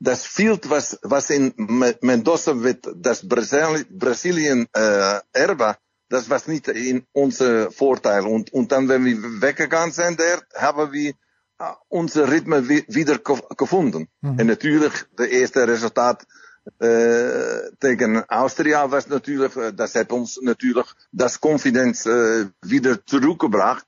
das 0.00 0.24
Field 0.24 0.68
was 0.68 0.98
was 1.02 1.30
in 1.30 1.52
Mendoza 2.00 2.62
wird 2.62 2.86
das 2.96 3.28
Brasil 3.28 3.86
Brasilien 3.90 4.66
äh, 4.74 5.20
Erba 5.32 5.76
das 6.08 6.28
was 6.28 6.46
nicht 6.48 6.68
in 6.68 7.06
unser 7.12 7.70
Vorteil 7.70 8.26
und 8.26 8.52
und 8.52 8.72
dann 8.72 8.88
wenn 8.88 9.04
wir 9.04 9.16
weggegangen 9.40 9.92
sind 9.92 10.18
der 10.20 10.42
haben 10.56 10.92
wir 10.92 11.14
unser 11.88 12.28
Rhythmus 12.28 12.68
wieder 12.68 13.18
gefunden 13.56 14.08
mhm. 14.20 14.38
und 14.40 14.46
natürlich 14.46 14.92
das 15.16 15.28
erste 15.28 15.66
Resultat 15.68 16.26
äh, 16.78 17.70
tegen 17.78 18.22
Austria 18.28 18.90
was 18.90 19.08
natürlich, 19.08 19.52
das 19.76 19.94
hat 19.94 20.12
uns 20.12 20.40
natürlich 20.40 20.86
das 21.12 21.40
Konfidenz 21.40 22.06
äh, 22.06 22.46
wieder 22.62 23.04
zurückgebracht. 23.04 23.86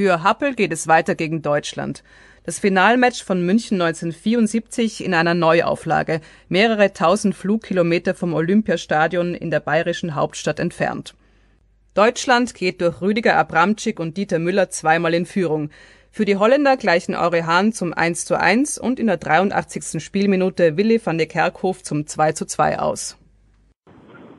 Für 0.00 0.22
Happel 0.22 0.54
geht 0.54 0.72
es 0.72 0.88
weiter 0.88 1.14
gegen 1.14 1.42
Deutschland. 1.42 2.02
Das 2.46 2.58
Finalmatch 2.58 3.22
von 3.22 3.44
München 3.44 3.82
1974 3.82 5.04
in 5.04 5.12
einer 5.12 5.34
Neuauflage, 5.34 6.22
mehrere 6.48 6.94
tausend 6.94 7.34
Flugkilometer 7.34 8.14
vom 8.14 8.32
Olympiastadion 8.32 9.34
in 9.34 9.50
der 9.50 9.60
bayerischen 9.60 10.14
Hauptstadt 10.14 10.58
entfernt. 10.58 11.14
Deutschland 11.92 12.54
geht 12.54 12.80
durch 12.80 13.02
Rüdiger 13.02 13.36
Abramczyk 13.36 14.00
und 14.00 14.16
Dieter 14.16 14.38
Müller 14.38 14.70
zweimal 14.70 15.12
in 15.12 15.26
Führung. 15.26 15.68
Für 16.10 16.24
die 16.24 16.38
Holländer 16.38 16.78
gleichen 16.78 17.14
Aure 17.14 17.44
Hahn 17.44 17.74
zum 17.74 17.92
1 17.92 18.24
zu 18.24 18.40
1 18.40 18.78
und 18.78 18.98
in 18.98 19.06
der 19.06 19.18
83. 19.18 20.02
Spielminute 20.02 20.78
Willi 20.78 20.98
van 21.04 21.18
de 21.18 21.26
Kerkhof 21.26 21.82
zum 21.82 22.06
2 22.06 22.32
zu 22.32 22.46
2 22.46 22.78
aus. 22.78 23.18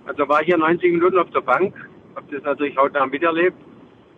Also 0.08 0.28
war 0.28 0.44
hier 0.44 0.58
90 0.58 0.92
Minuten 0.92 1.20
auf 1.20 1.30
der 1.30 1.42
Bank, 1.42 1.76
habe 2.16 2.36
das 2.36 2.44
natürlich 2.44 2.76
hautnah 2.76 3.06
miterlebt. 3.06 3.58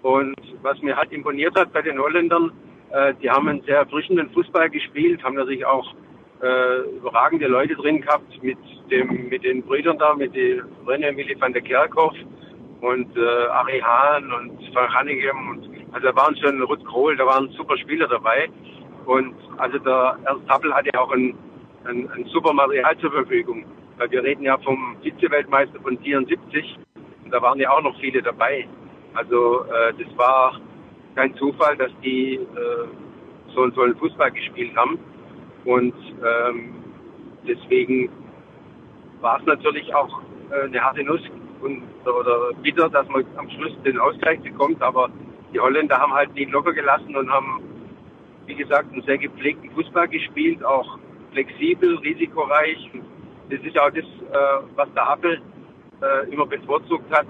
Und 0.03 0.35
was 0.61 0.79
mir 0.81 0.95
halt 0.95 1.11
imponiert 1.11 1.57
hat 1.57 1.73
bei 1.73 1.81
den 1.81 1.97
Holländern, 1.97 2.51
äh, 2.91 3.13
die 3.21 3.29
haben 3.29 3.47
einen 3.47 3.61
sehr 3.63 3.77
erfrischenden 3.77 4.29
Fußball 4.29 4.69
gespielt, 4.69 5.23
haben 5.23 5.35
natürlich 5.35 5.65
auch 5.65 5.95
äh, 6.41 6.81
überragende 6.97 7.47
Leute 7.47 7.75
drin 7.75 8.01
gehabt 8.01 8.43
mit 8.43 8.57
dem 8.91 9.29
mit 9.29 9.43
den 9.43 9.63
Brüdern 9.63 9.97
da, 9.97 10.13
mit 10.13 10.35
den 10.35 10.61
René 10.85 11.15
Willi 11.15 11.39
van 11.39 11.53
der 11.53 11.61
Kerkhoff 11.61 12.13
und 12.81 13.15
äh, 13.15 13.45
Ari 13.47 13.79
Hahn 13.79 14.31
und 14.33 14.73
Frank 14.73 14.93
Hannigem 14.93 15.49
und 15.49 15.73
also 15.93 16.07
da 16.07 16.15
waren 16.15 16.35
schon 16.37 16.61
Ruth 16.63 16.83
Kohl, 16.85 17.15
da 17.15 17.25
waren 17.25 17.49
super 17.49 17.77
Spieler 17.77 18.07
dabei. 18.07 18.49
Und 19.05 19.35
also 19.57 19.77
der 19.77 20.17
Ernst 20.25 20.49
Happel 20.49 20.73
hatte 20.73 20.99
auch 20.99 21.11
ein, 21.11 21.35
ein, 21.85 22.09
ein 22.11 22.25
super 22.25 22.51
Material 22.51 22.97
zur 22.97 23.11
Verfügung. 23.11 23.63
Weil 23.97 24.09
wir 24.09 24.23
reden 24.23 24.43
ja 24.43 24.57
vom 24.57 24.97
Vize-Weltmeister 25.03 25.79
von 25.81 25.97
74 25.99 26.79
und 27.23 27.31
da 27.31 27.41
waren 27.41 27.59
ja 27.59 27.69
auch 27.69 27.83
noch 27.83 27.97
viele 27.99 28.23
dabei. 28.23 28.67
Also 29.13 29.65
äh, 29.65 29.93
das 30.03 30.17
war 30.17 30.59
kein 31.15 31.35
Zufall, 31.35 31.77
dass 31.77 31.91
die 32.03 32.35
äh, 32.35 32.87
so, 33.53 33.69
so 33.71 33.81
einen 33.81 33.95
Fußball 33.97 34.31
gespielt 34.31 34.75
haben. 34.75 34.97
Und 35.65 35.93
ähm, 36.23 36.73
deswegen 37.47 38.09
war 39.21 39.39
es 39.39 39.45
natürlich 39.45 39.93
auch 39.93 40.21
äh, 40.51 40.65
eine 40.65 40.81
harte 40.81 41.03
Nuss 41.03 41.21
und, 41.61 41.83
oder 42.05 42.51
bitter, 42.61 42.89
dass 42.89 43.07
man 43.09 43.25
am 43.37 43.49
Schluss 43.49 43.71
den 43.85 43.99
Ausgleich 43.99 44.41
bekommt. 44.41 44.81
Aber 44.81 45.09
die 45.53 45.59
Holländer 45.59 45.97
haben 45.97 46.13
halt 46.13 46.33
nicht 46.33 46.51
locker 46.51 46.73
gelassen 46.73 47.15
und 47.15 47.31
haben, 47.31 47.61
wie 48.47 48.55
gesagt, 48.55 48.91
einen 48.91 49.03
sehr 49.03 49.17
gepflegten 49.17 49.69
Fußball 49.71 50.07
gespielt, 50.07 50.63
auch 50.63 50.97
flexibel, 51.31 51.97
risikoreich. 51.99 52.91
Das 53.49 53.61
ist 53.61 53.79
auch 53.79 53.89
das, 53.91 54.03
äh, 54.05 54.65
was 54.75 54.91
der 54.93 55.07
Appel 55.09 55.41
äh, 56.01 56.33
immer 56.33 56.45
bevorzugt 56.45 57.09
hat. 57.11 57.27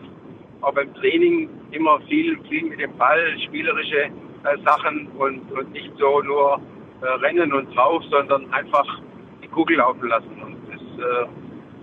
Auch 0.63 0.73
beim 0.73 0.93
Training 0.95 1.49
immer 1.71 1.99
viel, 2.07 2.39
viel 2.49 2.63
mit 2.63 2.79
dem 2.79 2.97
Ball, 2.97 3.37
spielerische 3.45 4.05
äh, 4.05 4.57
Sachen 4.65 5.07
und, 5.17 5.51
und 5.51 5.71
nicht 5.71 5.91
so 5.99 6.21
nur 6.21 6.59
äh, 7.01 7.05
rennen 7.25 7.51
und 7.53 7.75
drauf, 7.75 8.01
sondern 8.09 8.51
einfach 8.53 9.01
die 9.43 9.49
Kugel 9.49 9.77
laufen 9.77 10.07
lassen. 10.07 10.41
Und 10.41 10.55
das 10.71 10.81
äh, 10.81 11.27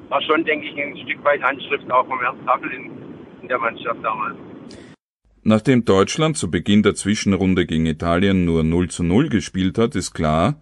war 0.08 0.22
schon, 0.22 0.44
denke 0.44 0.66
ich, 0.66 0.82
ein 0.82 0.96
Stück 0.96 1.22
weit 1.24 1.42
Handschrift 1.42 1.90
auch 1.90 2.06
vom 2.06 2.20
Ernst 2.20 2.46
Happel 2.46 2.72
in, 2.72 2.90
in 3.42 3.48
der 3.48 3.58
Mannschaft 3.58 4.02
damals. 4.02 4.36
Nachdem 5.42 5.84
Deutschland 5.84 6.36
zu 6.36 6.50
Beginn 6.50 6.82
der 6.82 6.94
Zwischenrunde 6.94 7.66
gegen 7.66 7.86
Italien 7.86 8.44
nur 8.44 8.62
0 8.62 8.88
zu 8.88 9.02
0 9.02 9.28
gespielt 9.28 9.78
hat, 9.78 9.94
ist 9.94 10.12
klar, 10.12 10.60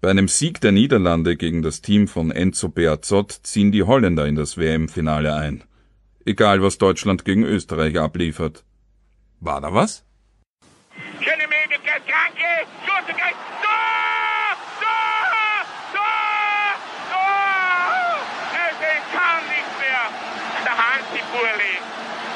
bei 0.00 0.10
einem 0.10 0.28
Sieg 0.28 0.60
der 0.60 0.72
Niederlande 0.72 1.36
gegen 1.36 1.62
das 1.62 1.82
Team 1.82 2.08
von 2.08 2.30
Enzo 2.30 2.68
Beazzot 2.68 3.30
ziehen 3.30 3.70
die 3.70 3.82
Holländer 3.82 4.26
in 4.26 4.34
das 4.34 4.56
WM-Finale 4.56 5.34
ein. 5.34 5.64
Egal, 6.24 6.62
was 6.62 6.78
Deutschland 6.78 7.24
gegen 7.24 7.44
Österreich 7.44 7.98
abliefert. 7.98 8.64
War 9.40 9.60
da 9.60 9.72
was? 9.72 10.04
Der 11.20 11.36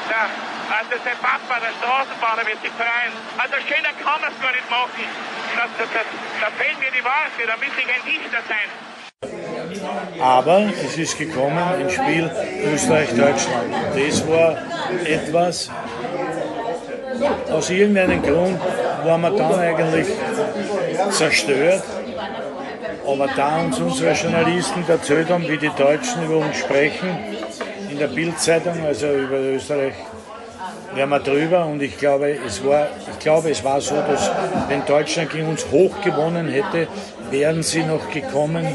der 0.09 0.29
also 0.77 0.97
sein 1.03 1.17
Papa, 1.21 1.59
der 1.59 1.73
Straßenbahner, 1.77 2.45
wird 2.45 2.61
sich 2.61 2.71
freuen. 2.71 3.13
Also 3.37 3.55
schöner 3.67 3.93
kann 4.01 4.21
man 4.21 4.31
es 4.31 4.41
gar 4.41 4.51
nicht 4.51 4.69
machen. 4.69 5.05
Das, 5.55 5.69
das, 5.77 5.89
das, 5.93 6.07
da 6.41 6.47
fehlen 6.57 6.79
mir 6.79 6.91
die 6.91 7.03
Worte, 7.03 7.45
da 7.47 7.55
müsste 7.57 7.81
ich 7.81 7.89
ein 7.89 8.05
Dichter 8.05 8.41
sein. 8.47 8.84
Aber 10.21 10.69
es 10.83 10.97
ist 10.97 11.17
gekommen 11.17 11.63
im 11.81 11.89
Spiel 11.89 12.29
Österreich-Deutschland. 12.73 13.73
Das 13.95 14.27
war 14.27 14.57
etwas, 15.05 15.69
aus 17.51 17.69
irgendeinem 17.69 18.21
Grund 18.21 18.59
war 19.03 19.17
man 19.17 19.35
dann 19.37 19.59
eigentlich 19.59 20.07
zerstört. 21.11 21.83
Aber 23.07 23.27
da 23.35 23.59
uns 23.61 23.79
unsere 23.79 24.13
Journalisten 24.13 24.83
erzählt 24.87 25.29
haben, 25.29 25.47
wie 25.47 25.57
die 25.57 25.69
Deutschen 25.77 26.25
über 26.25 26.37
uns 26.37 26.57
sprechen, 26.57 27.09
in 27.91 27.99
der 27.99 28.07
Bildzeitung, 28.07 28.83
also 28.85 29.07
über 29.07 29.37
Österreich 29.37 29.93
wären 30.95 31.09
wir 31.09 31.19
drüber 31.19 31.65
und 31.65 31.81
ich 31.81 31.97
glaube, 31.97 32.37
es 32.45 32.63
war, 32.65 32.87
ich 33.11 33.19
glaube, 33.19 33.51
es 33.51 33.63
war 33.63 33.79
so, 33.81 33.95
dass 33.95 34.31
wenn 34.69 34.85
Deutschland 34.85 35.29
gegen 35.29 35.47
uns 35.47 35.65
hoch 35.71 36.01
gewonnen 36.01 36.47
hätte, 36.47 36.87
wären 37.29 37.63
sie 37.63 37.83
noch 37.83 38.09
gekommen, 38.09 38.65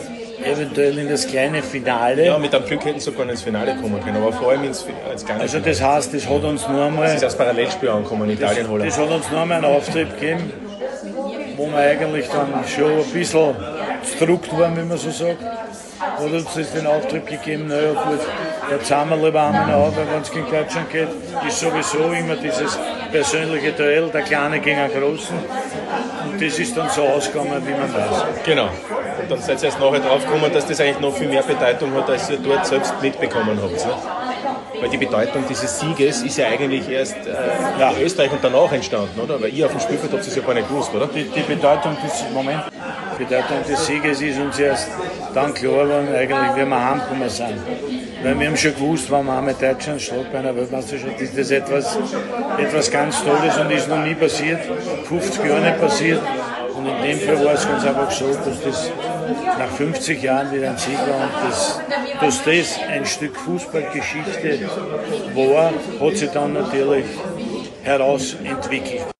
eventuell 0.44 0.98
in 0.98 1.08
das 1.08 1.26
kleine 1.26 1.62
Finale. 1.62 2.26
Ja, 2.26 2.38
mit 2.38 2.54
einem 2.54 2.64
Glück 2.66 2.84
hätten 2.84 3.00
sie 3.00 3.10
sogar 3.10 3.28
ins 3.28 3.42
Finale 3.42 3.76
kommen 3.76 4.02
können, 4.02 4.16
aber 4.16 4.32
vor 4.32 4.50
allem 4.50 4.64
ins, 4.64 4.86
ins 5.12 5.24
kleine 5.24 5.42
Also 5.42 5.58
das 5.60 5.80
heißt, 5.80 6.14
das 6.14 6.28
hat 6.28 6.44
uns 6.44 6.68
nur 6.68 6.84
einmal... 6.84 7.06
Das 7.06 7.16
ist 7.16 7.24
als 7.24 7.36
Parallelspiel 7.36 7.88
angekommen, 7.88 8.30
Italien, 8.30 8.68
Holland. 8.68 8.90
Das 8.90 8.98
hat 8.98 9.10
uns 9.10 9.30
nur 9.30 9.40
einmal 9.40 9.58
einen 9.58 9.76
Auftrieb 9.76 10.18
gegeben, 10.18 10.52
wo 11.56 11.66
wir 11.66 11.76
eigentlich 11.76 12.28
dann 12.28 12.48
schon 12.66 13.00
ein 13.00 13.10
bisschen 13.12 13.54
gedruckt 14.18 14.58
waren, 14.58 14.76
wie 14.76 14.82
man 14.82 14.98
so 14.98 15.10
sagt. 15.10 15.38
Hat 16.00 16.32
uns 16.32 16.54
das 16.54 16.72
den 16.72 16.86
Auftrieb 16.86 17.26
gegeben, 17.26 17.66
naja 17.68 17.92
gut, 17.92 18.20
jetzt 18.70 18.90
haben 18.90 19.10
wir 19.10 19.16
lieber 19.16 19.42
einmal 19.42 19.74
auf, 19.74 19.94
weil 19.96 20.06
wenn 20.10 20.22
es 20.22 20.30
gegen 20.30 20.50
Deutschland 20.50 20.90
geht, 20.90 21.08
ist 21.46 21.60
sowieso 21.60 22.12
immer 22.12 22.36
dieses 22.36 22.78
persönliche 23.12 23.72
Duell, 23.72 24.08
der 24.08 24.22
Kleine 24.22 24.60
gegen 24.60 24.78
den 24.78 25.00
Großen. 25.00 25.36
Und 26.24 26.42
das 26.42 26.58
ist 26.58 26.74
dann 26.76 26.88
so 26.88 27.02
ausgegangen, 27.02 27.62
wie 27.66 27.72
man 27.72 27.92
weiß. 27.92 28.24
Genau. 28.44 28.70
Dann 29.30 29.40
seid 29.40 29.62
ihr 29.62 29.66
erst 29.66 29.78
nachher 29.78 30.00
drauf 30.00 30.24
gekommen, 30.24 30.52
dass 30.52 30.66
das 30.66 30.80
eigentlich 30.80 30.98
noch 30.98 31.14
viel 31.14 31.28
mehr 31.28 31.42
Bedeutung 31.42 31.94
hat, 31.94 32.10
als 32.10 32.28
ihr 32.30 32.38
dort 32.38 32.66
selbst 32.66 32.92
mitbekommen 33.00 33.56
habt. 33.62 33.86
Ne? 33.86 33.92
Weil 34.80 34.88
die 34.88 34.96
Bedeutung 34.96 35.44
dieses 35.48 35.78
Sieges 35.78 36.22
ist 36.22 36.36
ja 36.36 36.48
eigentlich 36.48 36.88
erst 36.88 37.14
äh, 37.14 37.30
nach 37.78 37.96
Österreich 37.96 38.32
und 38.32 38.42
danach 38.42 38.72
entstanden, 38.72 39.20
oder? 39.20 39.40
Weil 39.40 39.54
ihr 39.54 39.66
auf 39.66 39.72
dem 39.72 39.80
Spielfeld 39.80 40.12
habt 40.12 40.26
es 40.26 40.34
ja 40.34 40.42
gar 40.42 40.54
nicht 40.54 40.68
gewusst, 40.68 40.92
oder? 40.92 41.06
Die, 41.06 41.24
die 41.24 41.42
Bedeutung 41.42 41.96
des 42.02 42.24
Moment, 42.34 42.64
die 43.16 43.24
Bedeutung 43.24 43.58
des 43.68 43.86
Sieges 43.86 44.20
ist 44.20 44.40
uns 44.40 44.58
erst 44.58 44.88
dann 45.32 45.54
klar 45.54 45.84
geworden, 45.84 46.08
eigentlich, 46.12 46.56
wie 46.56 46.68
wir 46.68 46.84
heimgekommen 46.84 47.28
sind. 47.28 47.58
Weil 48.24 48.38
wir 48.38 48.46
haben 48.48 48.56
schon 48.56 48.74
gewusst, 48.74 49.10
wenn 49.12 49.26
wir 49.26 49.38
einmal 49.38 49.54
Deutschland 49.54 50.02
schlägt 50.02 50.32
bei 50.32 50.40
einer 50.40 50.56
Weltmeisterschaft, 50.56 51.20
ist 51.20 51.38
das 51.38 51.50
etwas, 51.52 51.98
etwas 52.58 52.90
ganz 52.90 53.22
Tolles 53.22 53.56
und 53.58 53.70
ist 53.70 53.88
noch 53.88 54.04
nie 54.04 54.14
passiert, 54.14 54.60
50 55.04 55.44
Jahre 55.44 55.60
nicht 55.60 55.80
passiert. 55.80 56.20
Und 56.76 56.86
in 56.86 57.02
dem 57.02 57.18
Fall 57.18 57.44
war 57.44 57.54
es 57.54 57.68
ganz 57.68 57.84
einfach 57.84 58.10
so, 58.10 58.28
dass 58.28 58.62
das 58.62 58.90
nach 59.58 59.70
50 59.70 60.22
Jahren 60.22 60.52
wieder 60.52 60.70
ein 60.70 60.78
Sieg 60.78 60.98
war 60.98 61.24
und 61.24 61.48
das, 61.48 61.80
dass 62.20 62.44
das 62.44 62.80
ein 62.88 63.06
Stück 63.06 63.36
Fußballgeschichte 63.36 64.68
war, 65.34 65.72
hat 66.00 66.16
sich 66.16 66.30
dann 66.30 66.52
natürlich 66.52 67.06
herausentwickelt. 67.82 69.19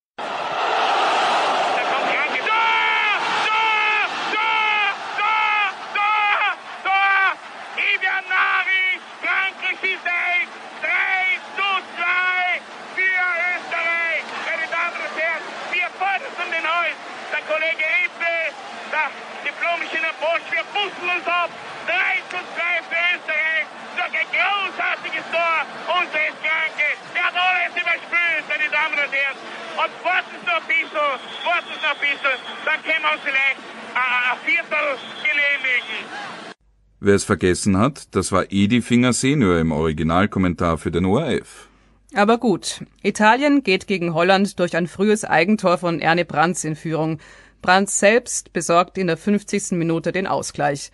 Wer 37.10 37.16
es 37.16 37.24
vergessen 37.24 37.76
hat, 37.76 38.14
das 38.14 38.30
war 38.30 38.52
Edi 38.52 38.82
Finger 38.82 39.12
Senior 39.12 39.58
im 39.58 39.72
Originalkommentar 39.72 40.78
für 40.78 40.92
den 40.92 41.06
ORF. 41.06 41.68
Aber 42.14 42.38
gut, 42.38 42.84
Italien 43.02 43.64
geht 43.64 43.88
gegen 43.88 44.14
Holland 44.14 44.60
durch 44.60 44.76
ein 44.76 44.86
frühes 44.86 45.24
Eigentor 45.24 45.78
von 45.78 45.98
Erne 45.98 46.24
Brands 46.24 46.62
in 46.62 46.76
Führung. 46.76 47.18
Brands 47.62 47.98
selbst 47.98 48.52
besorgt 48.52 48.96
in 48.96 49.08
der 49.08 49.16
50. 49.16 49.72
Minute 49.72 50.12
den 50.12 50.28
Ausgleich. 50.28 50.92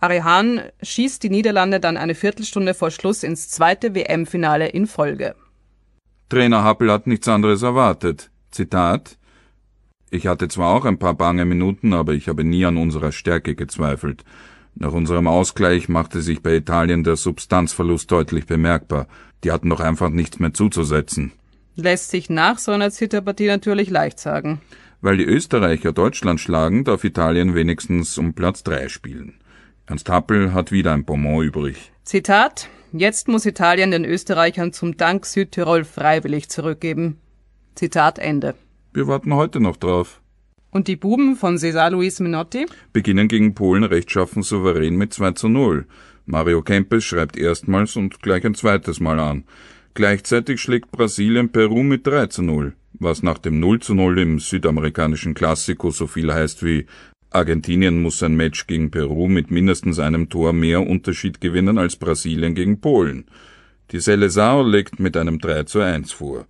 Arihan 0.00 0.60
schießt 0.82 1.22
die 1.22 1.30
Niederlande 1.30 1.80
dann 1.80 1.96
eine 1.96 2.14
Viertelstunde 2.14 2.74
vor 2.74 2.90
Schluss 2.90 3.22
ins 3.22 3.48
zweite 3.48 3.94
WM-Finale 3.94 4.68
in 4.68 4.86
Folge. 4.86 5.34
Trainer 6.28 6.62
Happel 6.62 6.92
hat 6.92 7.06
nichts 7.06 7.26
anderes 7.26 7.62
erwartet. 7.62 8.30
Zitat 8.50 9.16
Ich 10.10 10.26
hatte 10.26 10.48
zwar 10.48 10.74
auch 10.74 10.84
ein 10.84 10.98
paar 10.98 11.14
bange 11.14 11.46
Minuten, 11.46 11.94
aber 11.94 12.12
ich 12.12 12.28
habe 12.28 12.44
nie 12.44 12.66
an 12.66 12.76
unserer 12.76 13.12
Stärke 13.12 13.54
gezweifelt. 13.54 14.24
Nach 14.76 14.92
unserem 14.92 15.28
Ausgleich 15.28 15.88
machte 15.88 16.20
sich 16.20 16.42
bei 16.42 16.56
Italien 16.56 17.04
der 17.04 17.16
Substanzverlust 17.16 18.10
deutlich 18.10 18.46
bemerkbar. 18.46 19.06
Die 19.44 19.52
hatten 19.52 19.70
doch 19.70 19.80
einfach 19.80 20.10
nichts 20.10 20.38
mehr 20.38 20.52
zuzusetzen. 20.52 21.32
Lässt 21.76 22.10
sich 22.10 22.30
nach 22.30 22.58
so 22.58 22.72
einer 22.72 22.90
Zitterpartie 22.90 23.46
natürlich 23.46 23.90
leicht 23.90 24.18
sagen. 24.18 24.60
Weil 25.00 25.16
die 25.16 25.24
Österreicher 25.24 25.92
Deutschland 25.92 26.40
schlagen, 26.40 26.84
darf 26.84 27.04
Italien 27.04 27.54
wenigstens 27.54 28.16
um 28.18 28.34
Platz 28.34 28.62
drei 28.62 28.88
spielen. 28.88 29.34
Ernst 29.86 30.08
Happel 30.08 30.54
hat 30.54 30.72
wieder 30.72 30.92
ein 30.92 31.04
Bonbon 31.04 31.44
übrig. 31.44 31.92
Zitat 32.04 32.68
Jetzt 32.92 33.26
muss 33.26 33.44
Italien 33.44 33.90
den 33.90 34.04
Österreichern 34.04 34.72
zum 34.72 34.96
Dank 34.96 35.26
Südtirol 35.26 35.84
freiwillig 35.84 36.48
zurückgeben. 36.48 37.18
Zitat 37.74 38.20
Ende. 38.20 38.54
Wir 38.92 39.08
warten 39.08 39.34
heute 39.34 39.58
noch 39.58 39.76
drauf. 39.76 40.20
Und 40.74 40.88
die 40.88 40.96
Buben 40.96 41.36
von 41.36 41.56
Cesar 41.56 41.92
Luis 41.92 42.18
Minotti? 42.18 42.66
Beginnen 42.92 43.28
gegen 43.28 43.54
Polen 43.54 43.84
rechtschaffen 43.84 44.42
souverän 44.42 44.96
mit 44.96 45.14
2 45.14 45.30
zu 45.30 45.48
0. 45.48 45.86
Mario 46.26 46.62
Kempes 46.62 47.04
schreibt 47.04 47.36
erstmals 47.36 47.94
und 47.94 48.20
gleich 48.22 48.44
ein 48.44 48.56
zweites 48.56 48.98
Mal 48.98 49.20
an. 49.20 49.44
Gleichzeitig 49.94 50.60
schlägt 50.60 50.90
Brasilien 50.90 51.50
Peru 51.50 51.84
mit 51.84 52.04
3 52.08 52.26
zu 52.26 52.42
0, 52.42 52.74
was 52.94 53.22
nach 53.22 53.38
dem 53.38 53.60
0 53.60 53.82
zu 53.82 53.94
0 53.94 54.18
im 54.18 54.40
südamerikanischen 54.40 55.34
Klassiko 55.34 55.92
so 55.92 56.08
viel 56.08 56.34
heißt 56.34 56.64
wie 56.64 56.86
Argentinien 57.30 58.02
muss 58.02 58.18
sein 58.18 58.34
Match 58.34 58.66
gegen 58.66 58.90
Peru 58.90 59.28
mit 59.28 59.52
mindestens 59.52 60.00
einem 60.00 60.28
Tor 60.28 60.52
mehr 60.52 60.84
Unterschied 60.84 61.40
gewinnen 61.40 61.78
als 61.78 61.94
Brasilien 61.94 62.56
gegen 62.56 62.80
Polen. 62.80 63.26
Die 63.92 64.00
Seleção 64.00 64.68
legt 64.68 64.98
mit 64.98 65.16
einem 65.16 65.38
3 65.38 65.62
zu 65.64 65.78
1 65.78 66.10
vor. 66.10 66.48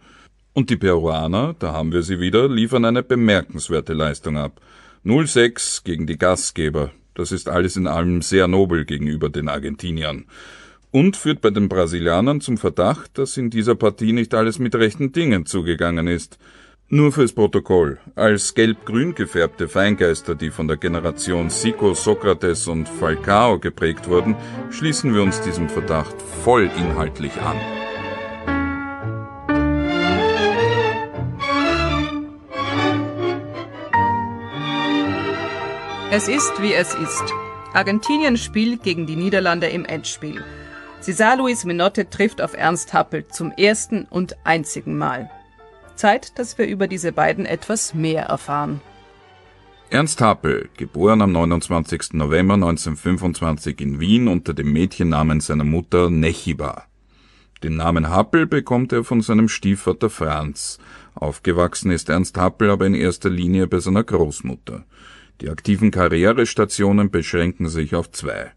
Und 0.55 0.71
die 0.71 0.77
Peruaner, 0.77 1.57
da 1.59 1.73
haben 1.73 1.93
wir 1.93 2.03
sie 2.03 2.21
wieder, 2.21 2.49
liefern 2.49 2.85
eine 2.85 3.03
bemerkenswerte 3.03 3.93
Leistung 3.93 4.39
ab. 4.39 4.61
0-6 5.05 5.83
gegen 5.83 6.07
die 6.07 6.17
Gastgeber. 6.17 6.93
Das 7.15 7.33
ist 7.33 7.49
alles 7.49 7.77
in 7.77 7.89
allem 7.89 8.23
sehr 8.23 8.47
nobel 8.47 8.85
gegenüber 8.85 9.29
den 9.29 9.49
Argentiniern. 9.49 10.27
Und 10.93 11.17
führt 11.17 11.41
bei 11.41 11.51
den 11.51 11.69
Brasilianern 11.69 12.41
zum 12.41 12.57
Verdacht, 12.57 13.19
dass 13.19 13.37
in 13.37 13.51
dieser 13.51 13.75
Partie 13.75 14.13
nicht 14.13 14.33
alles 14.33 14.61
mit 14.61 14.77
rechten 14.77 15.11
Dingen 15.11 15.45
zugegangen 15.45 16.07
ist. 16.07 16.39
Nur 16.89 17.11
fürs 17.11 17.33
Protokoll. 17.33 17.99
Als 18.15 18.55
gelb-grün 18.55 19.17
gefärbte 19.17 19.69
Feingeister, 19.69 20.37
die 20.37 20.51
von 20.51 20.69
der 20.69 20.77
Generation 20.77 21.51
Sico, 21.51 21.95
Sokrates 21.95 22.69
und 22.69 22.89
Falcao 22.89 23.59
geprägt 23.59 24.09
wurden, 24.09 24.37
schließen 24.71 25.13
wir 25.15 25.23
uns 25.23 25.41
diesem 25.41 25.69
Verdacht 25.69 26.15
voll 26.45 26.71
inhaltlich 26.79 27.33
an. 27.41 27.84
Es 36.17 36.29
ist, 36.29 36.63
wie 36.63 36.73
es 36.73 36.95
ist. 36.95 37.25
Argentinien 37.73 38.37
spielt 38.37 38.85
gegen 38.85 39.05
die 39.05 39.17
Niederlande 39.17 39.67
im 39.67 39.85
Endspiel. 39.85 40.45
Cesar 41.01 41.37
Luis 41.37 41.65
Menotte 41.65 42.09
trifft 42.09 42.41
auf 42.41 42.55
Ernst 42.55 42.95
Happel 42.95 43.27
zum 43.27 43.51
ersten 43.51 44.05
und 44.05 44.37
einzigen 44.45 44.97
Mal. 44.97 45.29
Zeit, 45.97 46.39
dass 46.39 46.57
wir 46.57 46.69
über 46.69 46.87
diese 46.87 47.11
beiden 47.11 47.47
etwas 47.47 47.95
mehr 47.95 48.27
erfahren. 48.27 48.81
Ernst 49.91 50.21
Happel, 50.21 50.69
geboren 50.77 51.21
am 51.21 51.33
29. 51.33 52.13
November 52.13 52.55
1925 52.55 53.81
in 53.81 53.99
Wien 53.99 54.29
unter 54.29 54.55
dem 54.55 54.73
Mädchennamen 54.73 55.41
seiner 55.41 55.65
Mutter 55.65 56.11
Nechiba. 56.11 56.85
Den 57.65 57.75
Namen 57.75 58.09
Happel 58.09 58.47
bekommt 58.47 58.93
er 58.93 59.03
von 59.03 59.21
seinem 59.21 59.49
Stiefvater 59.49 60.11
Franz. 60.11 60.79
Aufgewachsen 61.17 61.91
ist 61.91 62.09
Ernst 62.09 62.39
Happel 62.39 62.71
aber 62.71 62.87
in 62.87 62.95
erster 62.95 63.31
Linie 63.31 63.67
bei 63.67 63.81
seiner 63.81 64.05
Großmutter. 64.05 64.85
Die 65.41 65.49
aktiven 65.49 65.91
Karrierestationen 65.91 67.11
beschränken 67.11 67.69
sich 67.69 67.95
auf 67.95 68.11
zwei. 68.13 68.53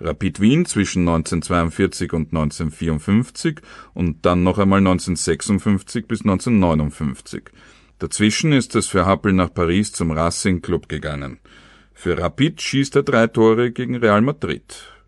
Rapid 0.00 0.40
Wien 0.40 0.64
zwischen 0.64 1.08
1942 1.08 2.12
und 2.12 2.28
1954 2.28 3.60
und 3.94 4.24
dann 4.24 4.44
noch 4.44 4.58
einmal 4.58 4.78
1956 4.78 6.06
bis 6.06 6.20
1959. 6.20 7.44
Dazwischen 7.98 8.52
ist 8.52 8.76
es 8.76 8.86
für 8.86 9.06
Happel 9.06 9.32
nach 9.32 9.52
Paris 9.52 9.92
zum 9.92 10.12
Racing 10.12 10.62
Club 10.62 10.88
gegangen. 10.88 11.40
Für 11.92 12.16
Rapid 12.16 12.62
schießt 12.62 12.94
er 12.94 13.02
drei 13.02 13.26
Tore 13.26 13.72
gegen 13.72 13.96
Real 13.96 14.20
Madrid. 14.20 14.62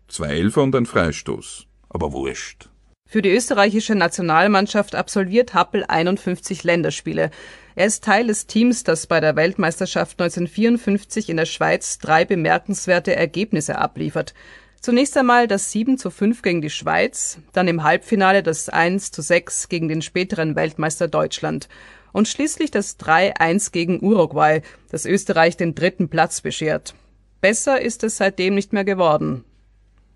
Zwei 0.09 0.35
Elfer 0.35 0.63
und 0.63 0.75
ein 0.75 0.85
Freistoß. 0.85 1.67
Aber 1.87 2.11
wurscht. 2.11 2.67
Für 3.07 3.21
die 3.21 3.31
österreichische 3.31 3.95
Nationalmannschaft 3.95 4.95
absolviert 4.95 5.53
Happel 5.53 5.85
51 5.87 6.65
Länderspiele. 6.65 7.31
Er 7.75 7.85
ist 7.85 8.03
Teil 8.03 8.27
des 8.27 8.47
Teams, 8.47 8.83
das 8.83 9.07
bei 9.07 9.19
der 9.19 9.35
Weltmeisterschaft 9.35 10.21
1954 10.21 11.29
in 11.29 11.37
der 11.37 11.45
Schweiz 11.45 11.99
drei 11.99 12.25
bemerkenswerte 12.25 13.15
Ergebnisse 13.15 13.77
abliefert. 13.77 14.33
Zunächst 14.81 15.15
einmal 15.15 15.47
das 15.47 15.71
7 15.71 15.97
zu 15.97 16.09
5 16.09 16.41
gegen 16.41 16.61
die 16.61 16.69
Schweiz, 16.71 17.37
dann 17.53 17.67
im 17.67 17.83
Halbfinale 17.83 18.43
das 18.43 18.67
1 18.67 19.11
zu 19.11 19.21
6 19.21 19.69
gegen 19.69 19.87
den 19.87 20.01
späteren 20.01 20.55
Weltmeister 20.55 21.07
Deutschland 21.07 21.69
und 22.11 22.27
schließlich 22.27 22.71
das 22.71 22.99
3-1 22.99 23.71
gegen 23.71 24.03
Uruguay, 24.03 24.61
das 24.89 25.05
Österreich 25.05 25.55
den 25.55 25.75
dritten 25.75 26.09
Platz 26.09 26.41
beschert. 26.41 26.95
Besser 27.41 27.79
ist 27.79 28.03
es 28.03 28.17
seitdem 28.17 28.55
nicht 28.55 28.73
mehr 28.73 28.83
geworden. 28.83 29.45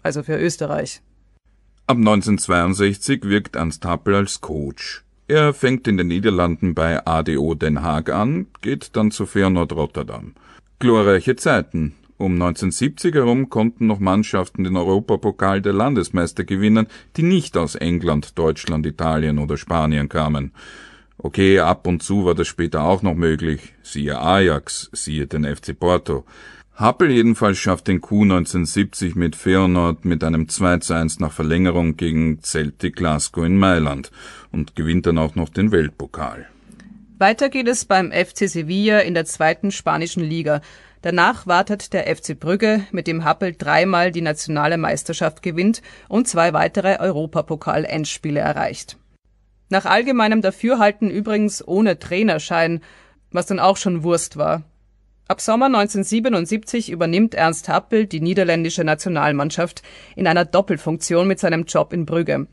Also 0.04 0.24
für 0.24 0.38
Österreich. 0.38 1.02
Ab 1.88 1.98
1962 1.98 3.24
wirkt 3.24 3.56
Ernst 3.56 3.86
Happel 3.86 4.16
als 4.16 4.42
Coach. 4.42 5.05
Er 5.28 5.56
fängt 5.56 5.88
in 5.88 5.98
den 5.98 6.08
Niederlanden 6.08 6.76
bei 6.76 7.04
ADO 7.04 7.56
Den 7.56 7.82
Haag 7.82 8.12
an, 8.12 8.46
geht 8.62 8.96
dann 8.96 9.10
zu 9.10 9.26
Feyenoord 9.26 9.74
Rotterdam. 9.74 10.36
Glorreiche 10.78 11.36
Zeiten. 11.36 11.96
Um 12.18 12.34
1970 12.34 13.16
herum 13.16 13.50
konnten 13.50 13.88
noch 13.88 14.00
Mannschaften 14.00 14.64
den 14.64 14.78
Europapokal 14.78 15.64
der 15.64 15.74
Landesmeister 15.74 16.44
gewinnen, 16.44 16.86
die 17.18 17.24
nicht 17.24 17.58
aus 17.58 17.74
England, 17.74 18.38
Deutschland, 18.38 18.86
Italien 18.86 19.40
oder 19.40 19.58
Spanien 19.58 20.10
kamen. 20.10 20.52
Okay, 21.18 21.60
ab 21.60 21.88
und 21.88 22.04
zu 22.04 22.26
war 22.26 22.36
das 22.36 22.48
später 22.48 22.84
auch 22.84 23.02
noch 23.02 23.16
möglich, 23.16 23.74
siehe 23.82 24.22
Ajax, 24.22 24.92
siehe 24.94 25.26
den 25.26 25.44
FC 25.44 25.78
Porto. 25.78 26.24
Happel 26.78 27.10
jedenfalls 27.10 27.58
schafft 27.58 27.88
den 27.88 28.02
Coup 28.02 28.24
1970 28.24 29.16
mit 29.16 29.38
Feyenoord 29.38 30.04
mit 30.04 30.26
einem 30.26 30.50
2 30.50 30.80
zu 30.80 30.94
1 30.94 31.22
nach 31.22 31.32
Verlängerung 31.32 31.96
gegen 31.96 32.42
Celtic 32.42 32.98
Glasgow 32.98 33.46
in 33.46 33.58
Mailand 33.58 34.12
und 34.52 34.76
gewinnt 34.76 35.06
dann 35.06 35.18
auch 35.18 35.36
noch 35.36 35.48
den 35.48 35.72
Weltpokal. 35.72 36.48
Weiter 37.18 37.48
geht 37.48 37.70
es 37.70 37.86
beim 37.86 38.12
FC 38.12 38.50
Sevilla 38.50 39.00
in 39.00 39.14
der 39.14 39.24
zweiten 39.24 39.72
spanischen 39.72 40.22
Liga. 40.22 40.60
Danach 41.02 41.48
wartet 41.48 41.94
der 41.94 42.14
FC 42.14 42.38
Brügge, 42.38 42.86
mit 42.92 43.08
dem 43.08 43.24
Happel 43.24 43.56
dreimal 43.58 44.12
die 44.12 44.22
nationale 44.22 44.78
Meisterschaft 44.78 45.42
gewinnt 45.42 45.82
und 46.10 46.28
zwei 46.28 46.52
weitere 46.52 46.98
Europapokal-Endspiele 47.00 48.42
erreicht. 48.42 48.98
Nach 49.70 49.86
allgemeinem 49.86 50.42
Dafürhalten 50.42 51.10
übrigens 51.10 51.66
ohne 51.66 52.00
Trainerschein, 52.00 52.82
was 53.32 53.46
dann 53.46 53.62
auch 53.62 53.78
schon 53.78 54.04
Wurst 54.04 54.36
war. 54.36 54.64
Ab 55.28 55.42
Sommer 55.42 55.66
1977 55.66 56.92
übernimmt 56.92 57.34
Ernst 57.34 57.68
Happel 57.68 58.06
die 58.06 58.22
niederländische 58.22 58.84
Nationalmannschaft 58.84 59.82
in 60.16 60.28
einer 60.28 60.46
Doppelfunktion 60.46 61.28
mit 61.28 61.40
seinem 61.40 61.64
Job 61.64 61.94
in 61.94 62.06
Brügge. 62.06 62.46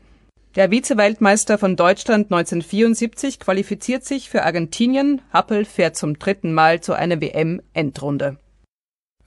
Der 0.55 0.71
Vize-Weltmeister 0.71 1.59
von 1.59 1.75
Deutschland 1.75 2.31
1974 2.31 3.39
qualifiziert 3.39 4.05
sich 4.05 4.27
für 4.27 4.43
Argentinien, 4.43 5.21
Happel 5.31 5.65
fährt 5.65 5.95
zum 5.95 6.17
dritten 6.17 6.51
Mal 6.51 6.81
zu 6.81 6.93
einer 6.93 7.21
WM-Endrunde. 7.21 8.37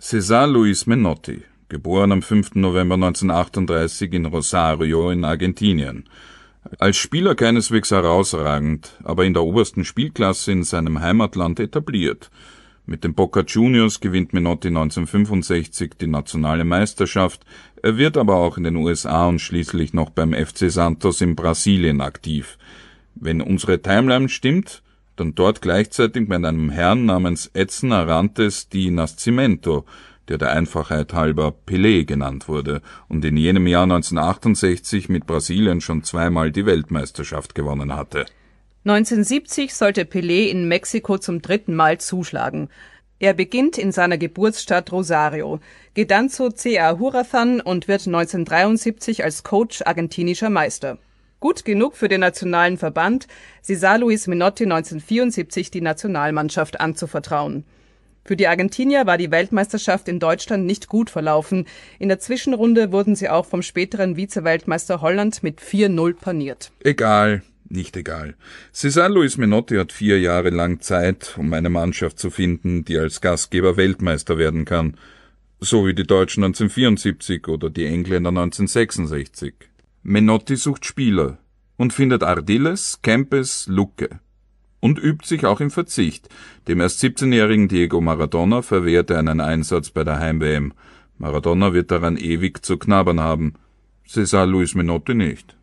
César 0.00 0.48
Luis 0.48 0.86
Menotti, 0.86 1.42
geboren 1.68 2.10
am 2.10 2.22
5. 2.22 2.56
November 2.56 2.96
1938 2.96 4.12
in 4.12 4.26
Rosario 4.26 5.10
in 5.10 5.24
Argentinien. 5.24 6.08
Als 6.80 6.96
Spieler 6.96 7.36
keineswegs 7.36 7.92
herausragend, 7.92 8.98
aber 9.04 9.24
in 9.24 9.34
der 9.34 9.44
obersten 9.44 9.84
Spielklasse 9.84 10.50
in 10.50 10.64
seinem 10.64 11.00
Heimatland 11.00 11.60
etabliert– 11.60 12.28
mit 12.86 13.02
den 13.02 13.14
Boca 13.14 13.40
Juniors 13.40 14.00
gewinnt 14.00 14.32
Menotti 14.32 14.68
1965 14.68 15.94
die 16.00 16.06
nationale 16.06 16.64
Meisterschaft, 16.64 17.44
er 17.82 17.98
wird 17.98 18.16
aber 18.16 18.36
auch 18.36 18.56
in 18.56 18.64
den 18.64 18.76
USA 18.76 19.26
und 19.26 19.40
schließlich 19.40 19.92
noch 19.92 20.10
beim 20.10 20.32
FC 20.32 20.70
Santos 20.70 21.20
in 21.20 21.34
Brasilien 21.34 22.00
aktiv. 22.00 22.58
Wenn 23.16 23.40
unsere 23.40 23.82
Timeline 23.82 24.28
stimmt, 24.28 24.82
dann 25.16 25.34
dort 25.34 25.62
gleichzeitig 25.62 26.28
mit 26.28 26.44
einem 26.44 26.70
Herrn 26.70 27.06
namens 27.06 27.50
Edson 27.54 27.92
Arantes 27.92 28.68
di 28.68 28.90
Nascimento, 28.90 29.84
der 30.28 30.38
der 30.38 30.52
Einfachheit 30.52 31.12
halber 31.12 31.54
Pelé 31.66 32.04
genannt 32.04 32.48
wurde 32.48 32.82
und 33.08 33.24
in 33.24 33.36
jenem 33.36 33.66
Jahr 33.66 33.84
1968 33.84 35.08
mit 35.08 35.26
Brasilien 35.26 35.80
schon 35.80 36.02
zweimal 36.02 36.52
die 36.52 36.66
Weltmeisterschaft 36.66 37.54
gewonnen 37.54 37.94
hatte 37.96 38.26
1970 38.86 39.74
sollte 39.74 40.04
Pelé 40.04 40.48
in 40.48 40.68
Mexiko 40.68 41.18
zum 41.18 41.42
dritten 41.42 41.74
Mal 41.74 41.98
zuschlagen. 41.98 42.68
Er 43.18 43.34
beginnt 43.34 43.78
in 43.78 43.90
seiner 43.90 44.16
Geburtsstadt 44.16 44.92
Rosario, 44.92 45.58
geht 45.94 46.12
dann 46.12 46.30
zu 46.30 46.50
CA 46.50 46.96
Hurathan 46.96 47.60
und 47.60 47.88
wird 47.88 48.06
1973 48.06 49.24
als 49.24 49.42
Coach 49.42 49.82
argentinischer 49.84 50.50
Meister. 50.50 50.98
Gut 51.40 51.64
genug 51.64 51.96
für 51.96 52.06
den 52.06 52.20
nationalen 52.20 52.78
Verband, 52.78 53.26
sie 53.60 53.74
sah 53.74 53.96
Luis 53.96 54.28
Menotti 54.28 54.62
1974 54.62 55.72
die 55.72 55.80
Nationalmannschaft 55.80 56.80
anzuvertrauen. 56.80 57.64
Für 58.24 58.36
die 58.36 58.46
Argentinier 58.46 59.04
war 59.04 59.18
die 59.18 59.32
Weltmeisterschaft 59.32 60.06
in 60.06 60.20
Deutschland 60.20 60.64
nicht 60.64 60.86
gut 60.86 61.10
verlaufen. 61.10 61.66
In 61.98 62.08
der 62.08 62.20
Zwischenrunde 62.20 62.92
wurden 62.92 63.16
sie 63.16 63.30
auch 63.30 63.46
vom 63.46 63.62
späteren 63.62 64.14
Vize-Weltmeister 64.14 65.00
Holland 65.00 65.42
mit 65.42 65.60
4-0 65.60 66.14
paniert. 66.14 66.70
Egal, 66.84 67.42
nicht 67.70 67.96
egal. 67.96 68.34
Cesar 68.72 69.08
Luis 69.08 69.36
Menotti 69.36 69.76
hat 69.76 69.92
vier 69.92 70.20
Jahre 70.20 70.50
lang 70.50 70.80
Zeit, 70.80 71.34
um 71.38 71.52
eine 71.52 71.70
Mannschaft 71.70 72.18
zu 72.18 72.30
finden, 72.30 72.84
die 72.84 72.98
als 72.98 73.20
Gastgeber 73.20 73.76
Weltmeister 73.76 74.38
werden 74.38 74.64
kann. 74.64 74.96
So 75.60 75.86
wie 75.86 75.94
die 75.94 76.06
Deutschen 76.06 76.44
1974 76.44 77.48
oder 77.48 77.70
die 77.70 77.86
Engländer 77.86 78.28
1966. 78.28 79.54
Menotti 80.02 80.56
sucht 80.56 80.84
Spieler 80.84 81.38
und 81.76 81.92
findet 81.92 82.22
Ardiles, 82.22 83.00
Kempes, 83.02 83.66
Lucke. 83.66 84.20
Und 84.80 84.98
übt 84.98 85.26
sich 85.26 85.46
auch 85.46 85.60
im 85.60 85.70
Verzicht. 85.70 86.28
Dem 86.68 86.80
erst 86.80 87.02
17-jährigen 87.02 87.68
Diego 87.68 88.00
Maradona 88.00 88.62
verwehrte 88.62 89.18
einen 89.18 89.40
Einsatz 89.40 89.90
bei 89.90 90.04
der 90.04 90.20
Heim-WM. 90.20 90.74
Maradona 91.18 91.72
wird 91.72 91.90
daran 91.90 92.16
ewig 92.16 92.64
zu 92.64 92.76
knabbern 92.76 93.20
haben. 93.20 93.54
Cesar 94.06 94.46
Luis 94.46 94.74
Menotti 94.74 95.14
nicht. 95.14 95.56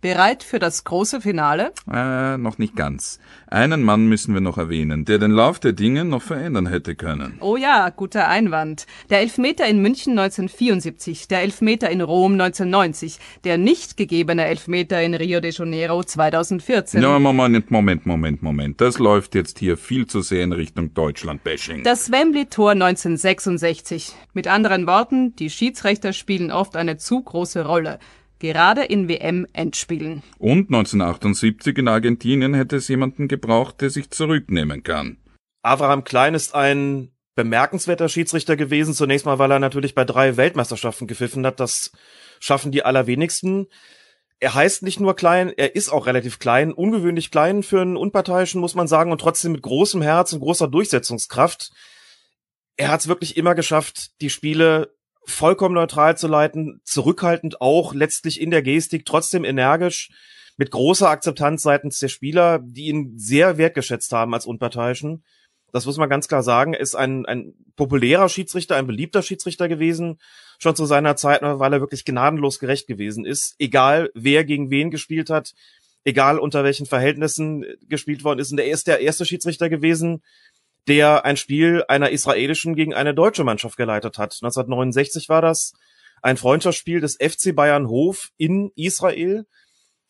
Bereit 0.00 0.42
für 0.42 0.58
das 0.58 0.84
große 0.84 1.20
Finale? 1.20 1.72
Äh, 1.92 2.38
noch 2.38 2.56
nicht 2.56 2.74
ganz. 2.74 3.18
Einen 3.48 3.82
Mann 3.82 4.06
müssen 4.06 4.32
wir 4.32 4.40
noch 4.40 4.56
erwähnen, 4.56 5.04
der 5.04 5.18
den 5.18 5.30
Lauf 5.30 5.60
der 5.60 5.72
Dinge 5.72 6.06
noch 6.06 6.22
verändern 6.22 6.66
hätte 6.66 6.94
können. 6.94 7.36
Oh 7.40 7.56
ja, 7.56 7.90
guter 7.90 8.26
Einwand. 8.26 8.86
Der 9.10 9.20
Elfmeter 9.20 9.66
in 9.66 9.82
München 9.82 10.18
1974, 10.18 11.28
der 11.28 11.42
Elfmeter 11.42 11.90
in 11.90 12.00
Rom 12.00 12.32
1990, 12.32 13.18
der 13.44 13.58
nicht 13.58 13.98
gegebene 13.98 14.46
Elfmeter 14.46 15.02
in 15.02 15.12
Rio 15.12 15.40
de 15.40 15.52
Janeiro 15.52 16.02
2014. 16.02 17.02
Ja, 17.02 17.18
Moment, 17.18 17.70
Moment, 17.70 18.06
Moment, 18.06 18.42
Moment. 18.42 18.80
Das 18.80 18.98
läuft 18.98 19.34
jetzt 19.34 19.58
hier 19.58 19.76
viel 19.76 20.06
zu 20.06 20.22
sehr 20.22 20.44
in 20.44 20.52
Richtung 20.52 20.94
Deutschland-Bashing. 20.94 21.84
Das 21.84 22.10
Wembley-Tor 22.10 22.70
1966. 22.70 24.14
Mit 24.32 24.48
anderen 24.48 24.86
Worten, 24.86 25.36
die 25.36 25.50
Schiedsrichter 25.50 26.14
spielen 26.14 26.50
oft 26.50 26.74
eine 26.76 26.96
zu 26.96 27.20
große 27.20 27.66
Rolle 27.66 27.98
gerade 28.40 28.82
in 28.82 29.08
WM-Endspielen. 29.08 30.24
Und 30.38 30.68
1978 30.68 31.78
in 31.78 31.88
Argentinien 31.88 32.54
hätte 32.54 32.76
es 32.76 32.88
jemanden 32.88 33.28
gebraucht, 33.28 33.80
der 33.80 33.90
sich 33.90 34.10
zurücknehmen 34.10 34.82
kann. 34.82 35.18
Abraham 35.62 36.02
Klein 36.04 36.34
ist 36.34 36.54
ein 36.54 37.12
bemerkenswerter 37.36 38.08
Schiedsrichter 38.08 38.56
gewesen. 38.56 38.94
Zunächst 38.94 39.26
mal, 39.26 39.38
weil 39.38 39.52
er 39.52 39.58
natürlich 39.58 39.94
bei 39.94 40.04
drei 40.04 40.36
Weltmeisterschaften 40.36 41.06
gepfiffen 41.06 41.46
hat. 41.46 41.60
Das 41.60 41.92
schaffen 42.40 42.72
die 42.72 42.84
allerwenigsten. 42.84 43.68
Er 44.40 44.54
heißt 44.54 44.82
nicht 44.82 45.00
nur 45.00 45.14
klein, 45.14 45.52
er 45.54 45.74
ist 45.74 45.90
auch 45.90 46.06
relativ 46.06 46.38
klein, 46.38 46.72
ungewöhnlich 46.72 47.30
klein 47.30 47.62
für 47.62 47.82
einen 47.82 47.98
Unparteiischen, 47.98 48.60
muss 48.60 48.74
man 48.74 48.88
sagen, 48.88 49.12
und 49.12 49.20
trotzdem 49.20 49.52
mit 49.52 49.60
großem 49.60 50.00
Herz 50.00 50.32
und 50.32 50.40
großer 50.40 50.66
Durchsetzungskraft. 50.66 51.70
Er 52.76 52.88
hat 52.88 53.00
es 53.00 53.08
wirklich 53.08 53.36
immer 53.36 53.54
geschafft, 53.54 54.18
die 54.22 54.30
Spiele 54.30 54.94
vollkommen 55.26 55.74
neutral 55.74 56.16
zu 56.16 56.28
leiten, 56.28 56.80
zurückhaltend 56.84 57.60
auch, 57.60 57.94
letztlich 57.94 58.40
in 58.40 58.50
der 58.50 58.62
Gestik, 58.62 59.04
trotzdem 59.04 59.44
energisch, 59.44 60.10
mit 60.56 60.70
großer 60.70 61.08
Akzeptanz 61.08 61.62
seitens 61.62 61.98
der 61.98 62.08
Spieler, 62.08 62.58
die 62.62 62.88
ihn 62.88 63.14
sehr 63.16 63.56
wertgeschätzt 63.56 64.12
haben 64.12 64.34
als 64.34 64.44
Unparteiischen. 64.44 65.24
Das 65.72 65.86
muss 65.86 65.96
man 65.96 66.10
ganz 66.10 66.28
klar 66.28 66.42
sagen. 66.42 66.74
Ist 66.74 66.94
ein, 66.94 67.24
ein 67.26 67.54
populärer 67.76 68.28
Schiedsrichter, 68.28 68.76
ein 68.76 68.86
beliebter 68.86 69.22
Schiedsrichter 69.22 69.68
gewesen, 69.68 70.18
schon 70.58 70.76
zu 70.76 70.84
seiner 70.84 71.16
Zeit, 71.16 71.40
weil 71.42 71.72
er 71.72 71.80
wirklich 71.80 72.04
gnadenlos 72.04 72.58
gerecht 72.58 72.86
gewesen 72.88 73.24
ist. 73.24 73.54
Egal, 73.58 74.10
wer 74.14 74.44
gegen 74.44 74.70
wen 74.70 74.90
gespielt 74.90 75.30
hat, 75.30 75.52
egal 76.04 76.38
unter 76.38 76.64
welchen 76.64 76.86
Verhältnissen 76.86 77.64
gespielt 77.88 78.24
worden 78.24 78.40
ist. 78.40 78.52
Und 78.52 78.58
er 78.58 78.70
ist 78.70 78.86
der 78.86 79.00
erste 79.00 79.24
Schiedsrichter 79.24 79.68
gewesen, 79.68 80.22
der 80.88 81.24
ein 81.24 81.36
Spiel 81.36 81.84
einer 81.88 82.10
israelischen 82.10 82.74
gegen 82.74 82.94
eine 82.94 83.14
deutsche 83.14 83.44
Mannschaft 83.44 83.76
geleitet 83.76 84.18
hat. 84.18 84.38
1969 84.42 85.28
war 85.28 85.42
das 85.42 85.72
ein 86.22 86.36
Freundschaftsspiel 86.36 87.00
des 87.00 87.16
FC 87.16 87.54
Bayern 87.54 87.88
Hof 87.88 88.30
in 88.36 88.70
Israel. 88.76 89.46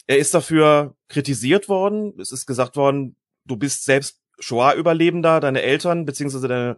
Er 0.07 0.19
ist 0.19 0.35
dafür 0.35 0.97
kritisiert 1.09 1.69
worden. 1.69 2.15
Es 2.19 2.33
ist 2.33 2.47
gesagt 2.47 2.77
worden, 2.77 3.17
du 3.45 3.57
bist 3.57 3.85
selbst 3.85 4.21
Shoah-Überlebender, 4.41 5.39
deine 5.41 5.63
Eltern 5.63 6.07
beziehungsweise 6.07 6.49
deine 6.49 6.77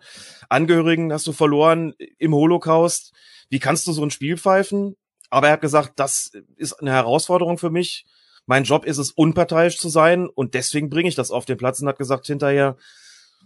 Angehörigen 0.48 1.12
hast 1.12 1.26
du 1.26 1.32
verloren 1.32 1.94
im 2.18 2.34
Holocaust. 2.34 3.12
Wie 3.48 3.60
kannst 3.60 3.86
du 3.86 3.92
so 3.92 4.02
ein 4.02 4.10
Spiel 4.10 4.36
pfeifen? 4.36 4.96
Aber 5.30 5.46
er 5.46 5.54
hat 5.54 5.60
gesagt, 5.60 5.92
das 5.96 6.32
ist 6.56 6.74
eine 6.74 6.90
Herausforderung 6.90 7.56
für 7.56 7.70
mich. 7.70 8.04
Mein 8.46 8.64
Job 8.64 8.84
ist 8.84 8.98
es, 8.98 9.12
unparteiisch 9.12 9.78
zu 9.78 9.88
sein 9.88 10.28
und 10.28 10.54
deswegen 10.54 10.90
bringe 10.90 11.08
ich 11.08 11.14
das 11.14 11.30
auf 11.30 11.44
den 11.44 11.56
Platz 11.56 11.80
und 11.80 11.88
hat 11.88 11.98
gesagt 11.98 12.26
hinterher, 12.26 12.76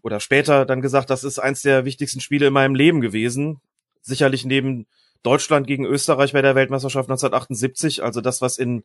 oder 0.07 0.21
später 0.21 0.64
dann 0.66 0.83
gesagt, 0.83 1.11
das 1.11 1.25
ist 1.25 1.40
eins 1.40 1.62
der 1.62 1.85
wichtigsten 1.85 2.21
Spiele 2.21 2.47
in 2.47 2.53
meinem 2.53 2.77
Leben 2.77 3.01
gewesen. 3.01 3.61
Sicherlich 4.03 4.45
neben 4.45 4.87
Deutschland 5.25 5.66
gegen 5.66 5.85
Österreich 5.85 6.33
bei 6.33 6.42
der 6.42 6.55
Weltmeisterschaft 6.55 7.11
1978, 7.11 8.05
also 8.05 8.21
das, 8.21 8.40
was 8.40 8.57
in 8.57 8.85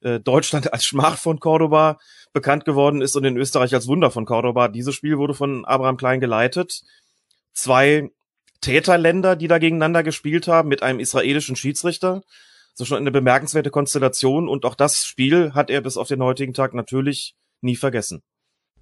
äh, 0.00 0.18
Deutschland 0.18 0.72
als 0.72 0.84
Schmach 0.84 1.18
von 1.18 1.38
Cordoba 1.38 2.00
bekannt 2.32 2.64
geworden 2.64 3.00
ist 3.00 3.14
und 3.14 3.22
in 3.22 3.36
Österreich 3.36 3.74
als 3.74 3.86
Wunder 3.86 4.10
von 4.10 4.24
Cordoba. 4.24 4.66
Dieses 4.66 4.96
Spiel 4.96 5.18
wurde 5.18 5.34
von 5.34 5.64
Abraham 5.64 5.98
Klein 5.98 6.18
geleitet. 6.18 6.82
Zwei 7.52 8.10
Täterländer, 8.60 9.36
die 9.36 9.46
da 9.46 9.58
gegeneinander 9.58 10.02
gespielt 10.02 10.48
haben, 10.48 10.68
mit 10.68 10.82
einem 10.82 10.98
israelischen 10.98 11.54
Schiedsrichter. 11.54 12.22
So 12.74 12.84
schon 12.84 12.98
eine 12.98 13.12
bemerkenswerte 13.12 13.70
Konstellation 13.70 14.48
und 14.48 14.64
auch 14.64 14.74
das 14.74 15.04
Spiel 15.04 15.54
hat 15.54 15.70
er 15.70 15.80
bis 15.80 15.96
auf 15.96 16.08
den 16.08 16.24
heutigen 16.24 16.54
Tag 16.54 16.74
natürlich 16.74 17.36
nie 17.60 17.76
vergessen. 17.76 18.24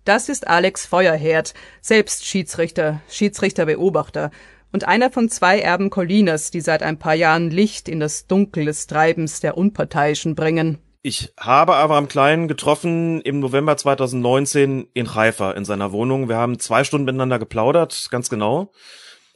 Das 0.05 0.29
ist 0.29 0.47
Alex 0.47 0.85
Feuerherd, 0.85 1.55
selbst 1.81 2.27
Schiedsrichter, 2.27 3.01
Schiedsrichterbeobachter 3.09 4.31
und 4.71 4.87
einer 4.87 5.11
von 5.11 5.31
zwei 5.31 5.61
Erben 5.61 5.88
Collinas, 5.88 6.51
die 6.51 6.61
seit 6.61 6.83
ein 6.83 6.99
paar 6.99 7.14
Jahren 7.14 7.51
Licht 7.51 7.88
in 7.88 8.01
das 8.01 8.27
Dunkel 8.27 8.67
des 8.67 8.87
Treibens 8.87 9.40
der 9.40 9.57
Unparteiischen 9.57 10.35
bringen. 10.35 10.79
Ich 11.01 11.33
habe 11.40 11.77
Abraham 11.77 12.09
Klein 12.09 12.49
getroffen 12.49 13.23
im 13.23 13.40
November 13.40 13.79
2019 13.79 14.88
in 14.93 15.14
Haifa 15.14 15.53
in 15.53 15.64
seiner 15.64 15.90
Wohnung. 15.93 16.29
Wir 16.29 16.37
haben 16.37 16.59
zwei 16.59 16.85
Stunden 16.85 17.07
miteinander 17.07 17.38
geplaudert, 17.38 18.09
ganz 18.11 18.29
genau. 18.29 18.73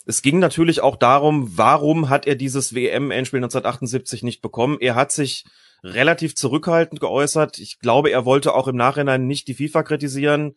Es 0.05 0.21
ging 0.21 0.39
natürlich 0.39 0.83
auch 0.83 0.97
darum, 0.97 1.57
warum 1.57 2.11
hat 2.11 2.27
er 2.27 2.35
dieses 2.35 2.75
WM-Endspiel 2.75 3.39
1978 3.39 4.23
nicht 4.23 4.43
bekommen. 4.43 4.77
Er 4.81 4.95
hat 4.95 5.13
sich 5.13 5.45
relativ 5.83 6.35
zurückhaltend 6.35 7.01
geäußert. 7.01 7.59
Ich 7.59 7.79
glaube, 7.79 8.11
er 8.11 8.25
wollte 8.25 8.55
auch 8.55 8.69
im 8.69 8.77
Nachhinein 8.77 9.27
nicht 9.27 9.49
die 9.49 9.55
FIFA 9.55 9.83
kritisieren. 9.83 10.57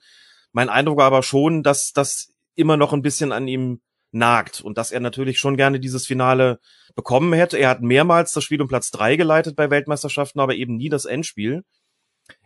Mein 0.52 0.70
Eindruck 0.70 0.98
war 0.98 1.06
aber 1.06 1.24
schon, 1.24 1.64
dass 1.64 1.94
das 1.94 2.34
immer 2.56 2.78
noch 2.78 2.94
ein 2.94 3.02
bisschen 3.02 3.32
an 3.32 3.48
ihm 3.48 3.82
nagt 4.12 4.62
und 4.62 4.78
dass 4.78 4.92
er 4.92 5.00
natürlich 5.00 5.40
schon 5.40 5.58
gerne 5.58 5.80
dieses 5.80 6.06
Finale 6.06 6.60
bekommen 6.96 7.34
hätte. 7.34 7.58
Er 7.58 7.70
hat 7.70 7.82
mehrmals 7.82 8.34
das 8.34 8.44
Spiel 8.44 8.62
um 8.62 8.68
Platz 8.68 8.92
drei 8.92 9.16
geleitet 9.16 9.56
bei 9.56 9.70
Weltmeisterschaften, 9.70 10.40
aber 10.40 10.56
eben 10.56 10.76
nie 10.76 10.90
das 10.90 11.06
Endspiel. 11.06 11.64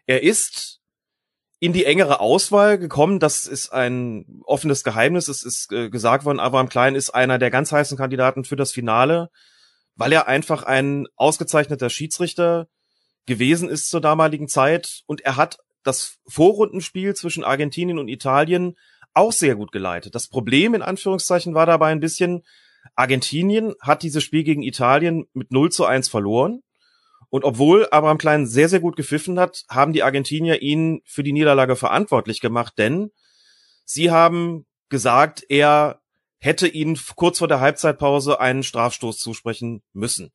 Er 0.06 0.22
ist 0.22 0.80
in 1.60 1.74
die 1.74 1.86
engere 1.86 2.20
Auswahl 2.20 2.78
gekommen. 2.78 3.20
Das 3.20 3.48
ist 3.48 3.70
ein 3.70 4.42
offenes 4.46 4.84
Geheimnis. 4.84 5.28
Es 5.28 5.44
ist 5.44 5.72
äh, 5.72 5.90
gesagt 5.90 6.26
worden, 6.26 6.40
Abraham 6.40 6.70
Klein 6.70 6.96
ist 6.96 7.10
einer 7.10 7.40
der 7.40 7.50
ganz 7.50 7.72
heißen 7.72 7.98
Kandidaten 7.98 8.44
für 8.44 8.56
das 8.56 8.72
Finale, 8.72 9.30
weil 9.96 10.12
er 10.12 10.28
einfach 10.28 10.64
ein 10.64 11.08
ausgezeichneter 11.16 11.90
Schiedsrichter 11.90 12.68
gewesen 13.26 13.70
ist 13.70 13.90
zur 13.90 14.02
damaligen 14.02 14.48
Zeit 14.48 15.02
und 15.08 15.22
er 15.22 15.36
hat 15.36 15.58
das 15.84 16.18
Vorrundenspiel 16.28 17.16
zwischen 17.16 17.44
Argentinien 17.44 18.00
und 18.00 18.08
Italien 18.08 18.76
auch 19.14 19.32
sehr 19.32 19.56
gut 19.56 19.72
geleitet. 19.72 20.16
Das 20.16 20.28
Problem 20.28 20.74
in 20.74 20.82
Anführungszeichen 20.82 21.54
war 21.54 21.66
dabei 21.66 21.92
ein 21.92 22.00
bisschen, 22.00 22.44
Argentinien 22.96 23.74
hat 23.82 24.04
dieses 24.04 24.24
Spiel 24.24 24.44
gegen 24.44 24.62
Italien 24.62 25.26
mit 25.34 25.52
0 25.52 25.72
zu 25.72 25.86
1 25.86 26.10
verloren. 26.10 26.62
Und 27.30 27.44
obwohl 27.44 27.88
Abraham 27.92 28.18
Klein 28.18 28.46
sehr, 28.46 28.70
sehr 28.70 28.80
gut 28.80 28.96
gepfiffen 28.96 29.40
hat, 29.40 29.64
haben 29.70 29.94
die 29.94 30.04
Argentinier 30.04 30.62
ihn 30.62 31.02
für 31.06 31.24
die 31.24 31.34
Niederlage 31.34 31.76
verantwortlich 31.76 32.40
gemacht, 32.40 32.74
denn 32.78 33.12
sie 33.84 34.12
haben 34.12 34.66
gesagt, 34.90 35.44
er 35.50 36.02
hätte 36.46 36.68
ihnen 36.68 36.98
kurz 37.16 37.40
vor 37.40 37.48
der 37.48 37.60
Halbzeitpause 37.60 38.40
einen 38.40 38.64
Strafstoß 38.64 39.18
zusprechen 39.18 39.82
müssen. 39.94 40.32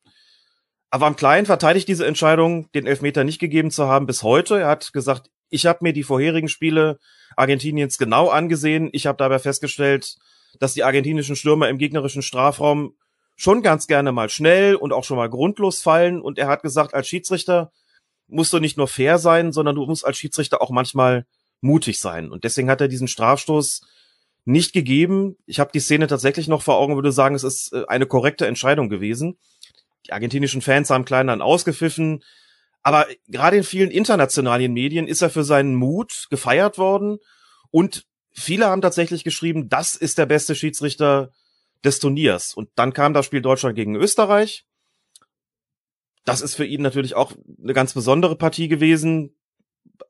Abraham 0.89 1.15
Klein 1.15 1.45
verteidigt 1.45 1.87
diese 1.87 2.05
Entscheidung, 2.05 2.69
den 2.73 2.85
Elfmeter 2.85 3.23
nicht 3.23 3.39
gegeben 3.39 3.71
zu 3.71 3.87
haben, 3.87 4.07
bis 4.07 4.23
heute. 4.23 4.59
Er 4.59 4.67
hat 4.67 4.91
gesagt, 4.91 5.29
ich 5.49 5.65
habe 5.65 5.79
mir 5.81 5.93
die 5.93 6.03
vorherigen 6.03 6.49
Spiele 6.49 6.99
Argentiniens 7.37 7.97
genau 7.97 8.27
angesehen. 8.27 8.89
Ich 8.91 9.07
habe 9.07 9.17
dabei 9.17 9.39
festgestellt, 9.39 10.17
dass 10.59 10.73
die 10.73 10.83
argentinischen 10.83 11.37
Stürmer 11.37 11.69
im 11.69 11.77
gegnerischen 11.77 12.21
Strafraum 12.21 12.93
schon 13.37 13.61
ganz 13.61 13.87
gerne 13.87 14.11
mal 14.11 14.29
schnell 14.29 14.75
und 14.75 14.91
auch 14.91 15.05
schon 15.05 15.17
mal 15.17 15.29
grundlos 15.29 15.81
fallen. 15.81 16.21
Und 16.21 16.37
er 16.37 16.47
hat 16.47 16.61
gesagt, 16.61 16.93
als 16.93 17.07
Schiedsrichter 17.07 17.71
musst 18.27 18.51
du 18.51 18.59
nicht 18.59 18.77
nur 18.77 18.89
fair 18.89 19.17
sein, 19.17 19.53
sondern 19.53 19.75
du 19.75 19.85
musst 19.85 20.05
als 20.05 20.17
Schiedsrichter 20.17 20.61
auch 20.61 20.71
manchmal 20.71 21.25
mutig 21.61 21.99
sein. 21.99 22.29
Und 22.31 22.43
deswegen 22.43 22.69
hat 22.69 22.81
er 22.81 22.89
diesen 22.89 23.07
Strafstoß 23.07 23.81
nicht 24.45 24.73
gegeben. 24.73 25.37
Ich 25.45 25.59
habe 25.59 25.71
die 25.73 25.79
Szene 25.79 26.07
tatsächlich 26.07 26.47
noch 26.47 26.61
vor 26.61 26.77
Augen, 26.77 26.95
würde 26.95 27.11
sagen, 27.11 27.35
es 27.35 27.43
ist 27.43 27.73
äh, 27.73 27.85
eine 27.87 28.05
korrekte 28.05 28.47
Entscheidung 28.47 28.89
gewesen. 28.89 29.37
Die 30.07 30.13
argentinischen 30.13 30.61
Fans 30.61 30.89
haben 30.89 31.05
Klein 31.05 31.27
dann 31.27 31.41
ausgepfiffen. 31.41 32.23
Aber 32.83 33.07
gerade 33.27 33.57
in 33.57 33.63
vielen 33.63 33.91
internationalen 33.91 34.73
Medien 34.73 35.07
ist 35.07 35.21
er 35.21 35.29
für 35.29 35.43
seinen 35.43 35.75
Mut 35.75 36.27
gefeiert 36.31 36.79
worden 36.79 37.19
und 37.69 38.05
viele 38.31 38.65
haben 38.65 38.81
tatsächlich 38.81 39.23
geschrieben, 39.23 39.69
das 39.69 39.95
ist 39.95 40.17
der 40.17 40.25
beste 40.25 40.55
Schiedsrichter 40.55 41.31
des 41.83 41.99
Turniers. 41.99 42.53
Und 42.53 42.69
dann 42.75 42.93
kam 42.93 43.13
das 43.13 43.25
Spiel 43.25 43.41
Deutschland 43.41 43.75
gegen 43.75 43.95
Österreich. 43.95 44.65
Das 46.25 46.41
ist 46.41 46.55
für 46.55 46.65
ihn 46.65 46.81
natürlich 46.81 47.15
auch 47.15 47.33
eine 47.61 47.73
ganz 47.73 47.93
besondere 47.93 48.35
Partie 48.35 48.67
gewesen. 48.67 49.35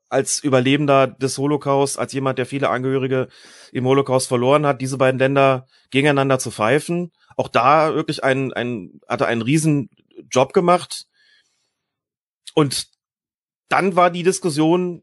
Als 0.08 0.42
Überlebender 0.42 1.06
des 1.06 1.38
Holocaust, 1.38 1.98
als 1.98 2.12
jemand, 2.12 2.38
der 2.38 2.46
viele 2.46 2.68
Angehörige 2.68 3.28
im 3.72 3.86
Holocaust 3.86 4.28
verloren 4.28 4.66
hat, 4.66 4.80
diese 4.80 4.98
beiden 4.98 5.18
Länder 5.18 5.66
gegeneinander 5.90 6.38
zu 6.38 6.50
pfeifen. 6.50 7.12
Auch 7.36 7.48
da 7.48 7.94
wirklich 7.94 8.22
ein, 8.24 8.52
ein, 8.52 9.00
hat 9.08 9.22
er 9.22 9.26
einen 9.28 9.42
riesen 9.42 9.88
Job 10.30 10.52
gemacht. 10.52 11.06
Und 12.54 12.88
dann 13.68 13.96
war 13.96 14.10
die 14.10 14.22
Diskussion, 14.22 15.02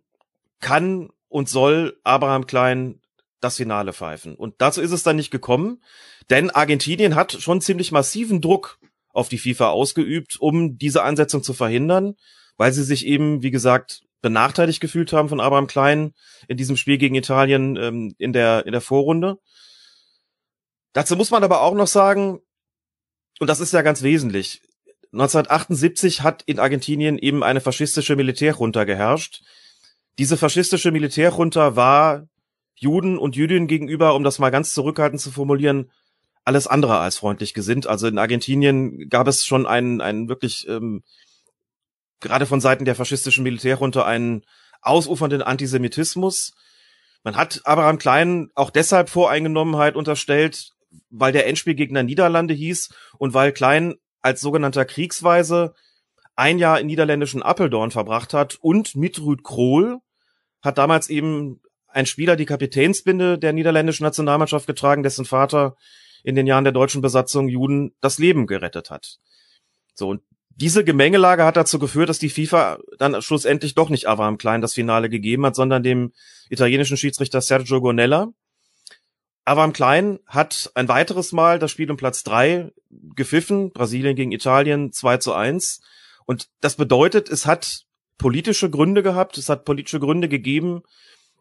kann 0.60 1.10
und 1.28 1.49
soll 1.49 1.99
Abraham 2.04 2.45
Klein 2.45 3.02
das 3.39 3.58
Finale 3.58 3.93
pfeifen. 3.93 4.36
Und 4.36 4.56
dazu 4.60 4.82
ist 4.82 4.91
es 4.91 5.04
dann 5.04 5.15
nicht 5.15 5.32
gekommen, 5.32 5.82
denn 6.30 6.49
Argentinien 6.49 7.15
hat 7.15 7.32
schon 7.32 7.62
ziemlich 7.62 7.91
massiven 7.91 8.41
Druck 8.41 8.80
auf 9.12 9.30
die 9.30 9.38
FIFA 9.38 9.69
ausgeübt, 9.69 10.38
um 10.39 10.78
diese 10.78 11.04
Ansetzung 11.04 11.41
zu 11.41 11.54
verhindern, 11.54 12.15
weil 12.58 12.73
sie 12.73 12.84
sich 12.84 13.06
eben, 13.06 13.41
wie 13.41 13.52
gesagt, 13.52 14.04
benachteiligt 14.21 14.82
gefühlt 14.82 15.13
haben 15.13 15.29
von 15.29 15.39
Abraham 15.39 15.67
Klein 15.67 16.13
in 16.47 16.58
diesem 16.58 16.77
Spiel 16.77 16.97
gegen 16.97 17.15
Italien 17.15 17.75
ähm, 17.77 18.15
in 18.17 18.34
der 18.34 18.65
in 18.65 18.71
der 18.71 18.82
Vorrunde. 18.82 19.38
Dazu 20.93 21.15
muss 21.15 21.32
man 21.32 21.43
aber 21.43 21.62
auch 21.62 21.75
noch 21.75 21.88
sagen, 21.88 22.39
und 23.39 23.47
das 23.47 23.60
ist 23.60 23.73
ja 23.73 23.82
ganz 23.82 24.01
wesentlich, 24.01 24.62
1978 25.12 26.21
hat 26.21 26.43
in 26.45 26.60
Argentinien 26.60 27.17
eben 27.17 27.43
eine 27.43 27.62
faschistische 27.62 28.15
Militärjunta 28.15 28.84
geherrscht. 28.84 29.41
Diese 30.19 30.38
faschistische 30.38 30.91
Militärjunta 30.91 31.75
war 31.75 32.27
Juden 32.75 33.17
und 33.17 33.36
Jüdinnen 33.36 33.67
gegenüber, 33.67 34.13
um 34.13 34.23
das 34.23 34.39
mal 34.39 34.51
ganz 34.51 34.73
zurückhaltend 34.73 35.19
zu 35.19 35.32
formulieren, 35.32 35.91
alles 36.45 36.67
andere 36.67 36.99
als 36.99 37.17
freundlich 37.17 37.53
gesinnt. 37.53 37.88
Also 37.88 38.08
in 38.08 38.17
Argentinien 38.17 39.10
gab 39.10 39.27
es 39.27 39.45
schon 39.45 39.65
einen, 39.65 39.99
einen 39.99 40.29
wirklich, 40.29 40.67
ähm, 40.67 41.03
gerade 42.19 42.45
von 42.45 42.62
Seiten 42.62 42.86
der 42.86 42.95
faschistischen 42.95 43.43
Militärjunta, 43.43 44.03
einen 44.03 44.43
ausufernden 44.82 45.41
Antisemitismus. 45.41 46.53
Man 47.23 47.36
hat 47.36 47.62
Abraham 47.65 47.97
Klein 47.97 48.49
auch 48.55 48.69
deshalb 48.69 49.10
Voreingenommenheit 49.10 49.95
unterstellt, 49.95 50.71
weil 51.10 51.32
der 51.32 51.47
Endspielgegner 51.47 52.03
Niederlande 52.03 52.53
hieß 52.53 52.89
und 53.17 53.34
weil 53.34 53.51
Klein 53.51 53.95
als 54.21 54.41
sogenannter 54.41 54.86
Kriegsweise 54.86 55.73
ein 56.36 56.58
Jahr 56.58 56.79
in 56.79 56.88
niederländischen 56.88 57.43
Apeldoorn 57.43 57.91
verbracht 57.91 58.34
hat 58.34 58.55
und 58.62 58.95
mit 58.95 59.19
Rüd 59.21 59.43
Krohl 59.43 59.99
hat 60.62 60.77
damals 60.77 61.10
eben 61.10 61.62
ein 61.88 62.05
Spieler 62.05 62.36
die 62.36 62.45
Kapitänsbinde 62.45 63.38
der 63.38 63.53
niederländischen 63.53 64.03
Nationalmannschaft 64.03 64.67
getragen, 64.67 65.03
dessen 65.03 65.25
Vater 65.25 65.75
in 66.23 66.36
den 66.36 66.47
Jahren 66.47 66.63
der 66.63 66.73
deutschen 66.73 67.01
Besatzung 67.01 67.47
Juden 67.47 67.93
das 68.01 68.19
Leben 68.19 68.47
gerettet 68.47 68.89
hat. 68.89 69.17
So, 69.93 70.10
und 70.10 70.21
diese 70.59 70.83
Gemengelage 70.83 71.45
hat 71.45 71.55
dazu 71.55 71.79
geführt, 71.79 72.09
dass 72.09 72.19
die 72.19 72.29
FIFA 72.29 72.79
dann 72.97 73.21
schlussendlich 73.21 73.75
doch 73.75 73.89
nicht 73.89 74.07
Abraham 74.07 74.37
Klein 74.37 74.59
das 74.59 74.73
Finale 74.73 75.09
gegeben 75.09 75.45
hat, 75.45 75.55
sondern 75.55 75.83
dem 75.83 76.11
italienischen 76.49 76.97
Schiedsrichter 76.97 77.39
Sergio 77.39 77.79
Gonella. 77.79 78.33
Abraham 79.45 79.71
Klein 79.71 80.19
hat 80.25 80.69
ein 80.75 80.89
weiteres 80.89 81.31
Mal 81.31 81.59
das 81.59 81.71
Spiel 81.71 81.89
um 81.89 81.95
Platz 81.95 82.23
drei 82.23 82.71
gepfiffen, 83.15 83.71
Brasilien 83.71 84.17
gegen 84.17 84.33
Italien 84.33 84.91
2 84.91 85.17
zu 85.17 85.33
1. 85.33 85.79
Und 86.25 86.49
das 86.59 86.75
bedeutet, 86.75 87.29
es 87.29 87.45
hat 87.45 87.85
politische 88.17 88.69
Gründe 88.69 89.01
gehabt, 89.01 89.37
es 89.37 89.47
hat 89.47 89.63
politische 89.63 90.01
Gründe 90.01 90.27
gegeben, 90.27 90.81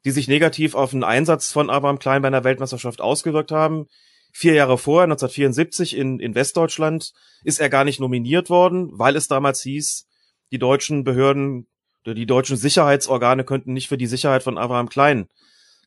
die 0.04 0.12
sich 0.12 0.28
negativ 0.28 0.76
auf 0.76 0.92
den 0.92 1.02
Einsatz 1.02 1.50
von 1.50 1.70
Abraham 1.70 1.98
Klein 1.98 2.22
bei 2.22 2.28
einer 2.28 2.44
Weltmeisterschaft 2.44 3.00
ausgewirkt 3.00 3.50
haben. 3.50 3.88
Vier 4.33 4.55
Jahre 4.55 4.79
vorher, 4.79 5.05
1974 5.05 5.97
in, 5.97 6.21
in 6.21 6.35
Westdeutschland, 6.35 7.12
ist 7.45 7.61
er 7.61 7.71
gar 7.71 7.85
nicht 7.85 8.01
nominiert 8.01 8.51
worden, 8.51 8.91
weil 8.93 9.17
es 9.17 9.29
damals 9.29 9.62
hieß, 9.62 10.07
die 10.53 10.59
deutschen 10.59 11.05
Behörden 11.05 11.67
die 12.07 12.27
deutschen 12.27 12.57
Sicherheitsorgane 12.57 13.45
könnten 13.45 13.73
nicht 13.73 13.88
für 13.88 13.99
die 13.99 14.07
Sicherheit 14.07 14.43
von 14.43 14.59
Abraham 14.59 14.88
Klein 14.88 15.29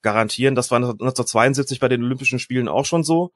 garantieren. 0.01 0.55
Das 0.55 0.71
war 0.71 0.77
1972 0.77 1.79
bei 1.79 1.87
den 1.87 2.03
Olympischen 2.03 2.39
Spielen 2.39 2.67
auch 2.67 2.85
schon 2.85 3.03
so, 3.03 3.31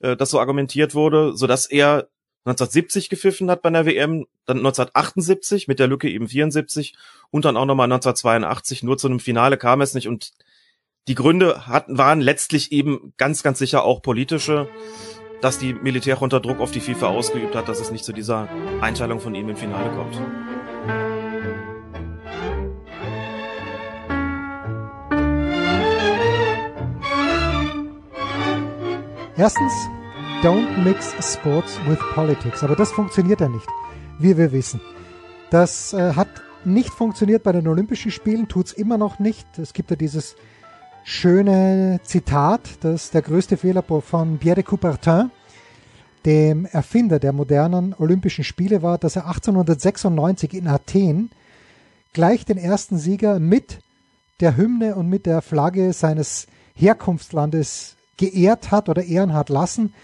äh, 0.00 0.16
dass 0.16 0.30
so 0.30 0.40
argumentiert 0.40 0.94
wurde, 0.94 1.36
so 1.36 1.46
dass 1.46 1.66
er 1.66 2.08
1970 2.44 3.08
gepfiffen 3.08 3.50
hat 3.50 3.62
bei 3.62 3.70
der 3.70 3.86
WM, 3.86 4.26
dann 4.44 4.58
1978 4.58 5.66
mit 5.66 5.80
der 5.80 5.88
Lücke 5.88 6.08
eben 6.08 6.28
74 6.28 6.94
und 7.30 7.44
dann 7.44 7.56
auch 7.56 7.64
nochmal 7.64 7.86
1982. 7.86 8.84
Nur 8.84 8.98
zu 8.98 9.08
einem 9.08 9.18
Finale 9.18 9.56
kam 9.56 9.80
es 9.80 9.94
nicht 9.94 10.06
und 10.06 10.30
die 11.08 11.14
Gründe 11.14 11.66
hatten, 11.66 11.98
waren 11.98 12.20
letztlich 12.20 12.72
eben 12.72 13.12
ganz, 13.16 13.42
ganz 13.42 13.58
sicher 13.58 13.84
auch 13.84 14.02
politische, 14.02 14.68
dass 15.40 15.58
die 15.58 15.72
Militär 15.72 16.20
unter 16.20 16.40
Druck 16.40 16.60
auf 16.60 16.72
die 16.72 16.80
FIFA 16.80 17.08
ausgeübt 17.08 17.54
hat, 17.54 17.68
dass 17.68 17.80
es 17.80 17.92
nicht 17.92 18.04
zu 18.04 18.12
dieser 18.12 18.48
Einteilung 18.80 19.20
von 19.20 19.34
ihm 19.34 19.48
im 19.48 19.56
Finale 19.56 19.90
kommt. 19.90 20.20
Erstens, 29.36 29.72
don't 30.42 30.82
mix 30.82 31.14
sports 31.20 31.78
with 31.86 31.98
politics. 32.14 32.64
Aber 32.64 32.74
das 32.74 32.90
funktioniert 32.90 33.40
ja 33.40 33.48
nicht, 33.48 33.68
wie 34.18 34.36
wir 34.36 34.50
wissen. 34.50 34.80
Das 35.50 35.92
äh, 35.92 36.14
hat 36.14 36.28
nicht 36.64 36.90
funktioniert 36.90 37.44
bei 37.44 37.52
den 37.52 37.68
Olympischen 37.68 38.10
Spielen, 38.10 38.48
tut's 38.48 38.72
immer 38.72 38.98
noch 38.98 39.20
nicht. 39.20 39.46
Es 39.58 39.72
gibt 39.72 39.90
ja 39.90 39.96
dieses 39.96 40.34
schöne 41.06 42.00
Zitat, 42.02 42.84
dass 42.84 43.12
der 43.12 43.22
größte 43.22 43.56
Fehler 43.56 43.84
von 43.84 44.38
Pierre 44.38 44.56
de 44.56 44.64
Coubertin, 44.64 45.30
dem 46.24 46.66
Erfinder 46.66 47.20
der 47.20 47.32
modernen 47.32 47.94
Olympischen 47.96 48.42
Spiele, 48.42 48.82
war, 48.82 48.98
dass 48.98 49.14
er 49.14 49.28
1896 49.28 50.52
in 50.52 50.66
Athen 50.66 51.30
gleich 52.12 52.44
den 52.44 52.58
ersten 52.58 52.98
Sieger 52.98 53.38
mit 53.38 53.78
der 54.40 54.56
Hymne 54.56 54.96
und 54.96 55.08
mit 55.08 55.26
der 55.26 55.42
Flagge 55.42 55.92
seines 55.92 56.48
Herkunftslandes 56.74 57.94
geehrt 58.16 58.72
hat 58.72 58.88
oder 58.88 59.04
ehren 59.04 59.32
hat 59.32 59.48
lassen. 59.48 59.94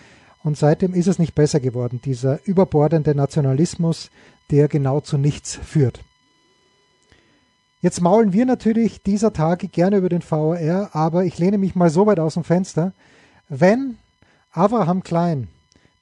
Und 0.44 0.56
seitdem 0.56 0.94
ist 0.94 1.08
es 1.08 1.18
nicht 1.18 1.34
besser 1.34 1.58
geworden, 1.58 2.00
dieser 2.04 2.38
überbordende 2.46 3.16
Nationalismus, 3.16 4.10
der 4.52 4.68
genau 4.68 5.00
zu 5.00 5.18
nichts 5.18 5.56
führt. 5.56 6.00
Jetzt 7.82 8.00
maulen 8.00 8.32
wir 8.32 8.46
natürlich 8.46 9.02
dieser 9.02 9.32
Tage 9.32 9.66
gerne 9.66 9.96
über 9.96 10.08
den 10.08 10.22
VAR, 10.22 10.90
aber 10.92 11.24
ich 11.24 11.38
lehne 11.38 11.58
mich 11.58 11.74
mal 11.74 11.90
so 11.90 12.06
weit 12.06 12.20
aus 12.20 12.34
dem 12.34 12.44
Fenster. 12.44 12.92
Wenn 13.48 13.98
Abraham 14.52 15.02
Klein 15.02 15.48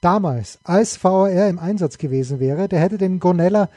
damals 0.03 0.59
als 0.63 1.03
VAR 1.03 1.49
im 1.49 1.59
Einsatz 1.59 1.97
gewesen 1.97 2.39
wäre, 2.39 2.69
der 2.69 2.81
hätte 2.81 2.99
dem 2.99 3.19
Gonella 3.19 3.71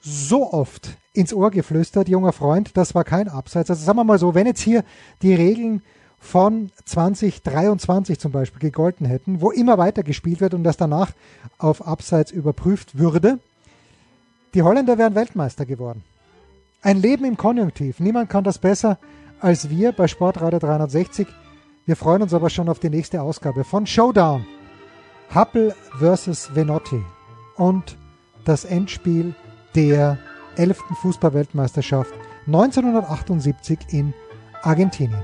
so 0.00 0.54
oft 0.54 0.96
ins 1.12 1.34
Ohr 1.34 1.50
geflüstert, 1.50 2.08
junger 2.08 2.32
Freund, 2.32 2.78
das 2.78 2.94
war 2.94 3.04
kein 3.04 3.28
Abseits. 3.28 3.68
Also 3.68 3.84
sagen 3.84 3.98
wir 3.98 4.04
mal 4.04 4.18
so, 4.18 4.34
wenn 4.34 4.46
jetzt 4.46 4.62
hier 4.62 4.82
die 5.20 5.34
Regeln 5.34 5.82
von 6.18 6.70
2023 6.86 8.18
zum 8.18 8.32
Beispiel 8.32 8.60
gegolten 8.60 9.06
hätten, 9.06 9.42
wo 9.42 9.50
immer 9.50 9.76
weiter 9.76 10.02
gespielt 10.02 10.40
wird 10.40 10.54
und 10.54 10.64
das 10.64 10.78
danach 10.78 11.12
auf 11.58 11.86
Abseits 11.86 12.30
überprüft 12.30 12.96
würde, 12.96 13.38
die 14.54 14.62
Holländer 14.62 14.96
wären 14.96 15.14
Weltmeister 15.14 15.66
geworden. 15.66 16.04
Ein 16.84 17.00
Leben 17.00 17.24
im 17.24 17.38
Konjunktiv. 17.38 17.98
Niemand 17.98 18.28
kann 18.28 18.44
das 18.44 18.58
besser 18.58 18.98
als 19.40 19.70
wir 19.70 19.92
bei 19.92 20.06
Sportradio 20.06 20.58
360. 20.58 21.26
Wir 21.86 21.96
freuen 21.96 22.20
uns 22.20 22.34
aber 22.34 22.50
schon 22.50 22.68
auf 22.68 22.78
die 22.78 22.90
nächste 22.90 23.22
Ausgabe 23.22 23.64
von 23.64 23.86
Showdown. 23.86 24.44
Happel 25.30 25.74
versus 25.98 26.54
Venotti 26.54 27.02
und 27.56 27.96
das 28.44 28.66
Endspiel 28.66 29.34
der 29.74 30.18
11. 30.56 30.78
Fußballweltmeisterschaft 31.00 32.12
1978 32.46 33.78
in 33.88 34.12
Argentinien. 34.62 35.22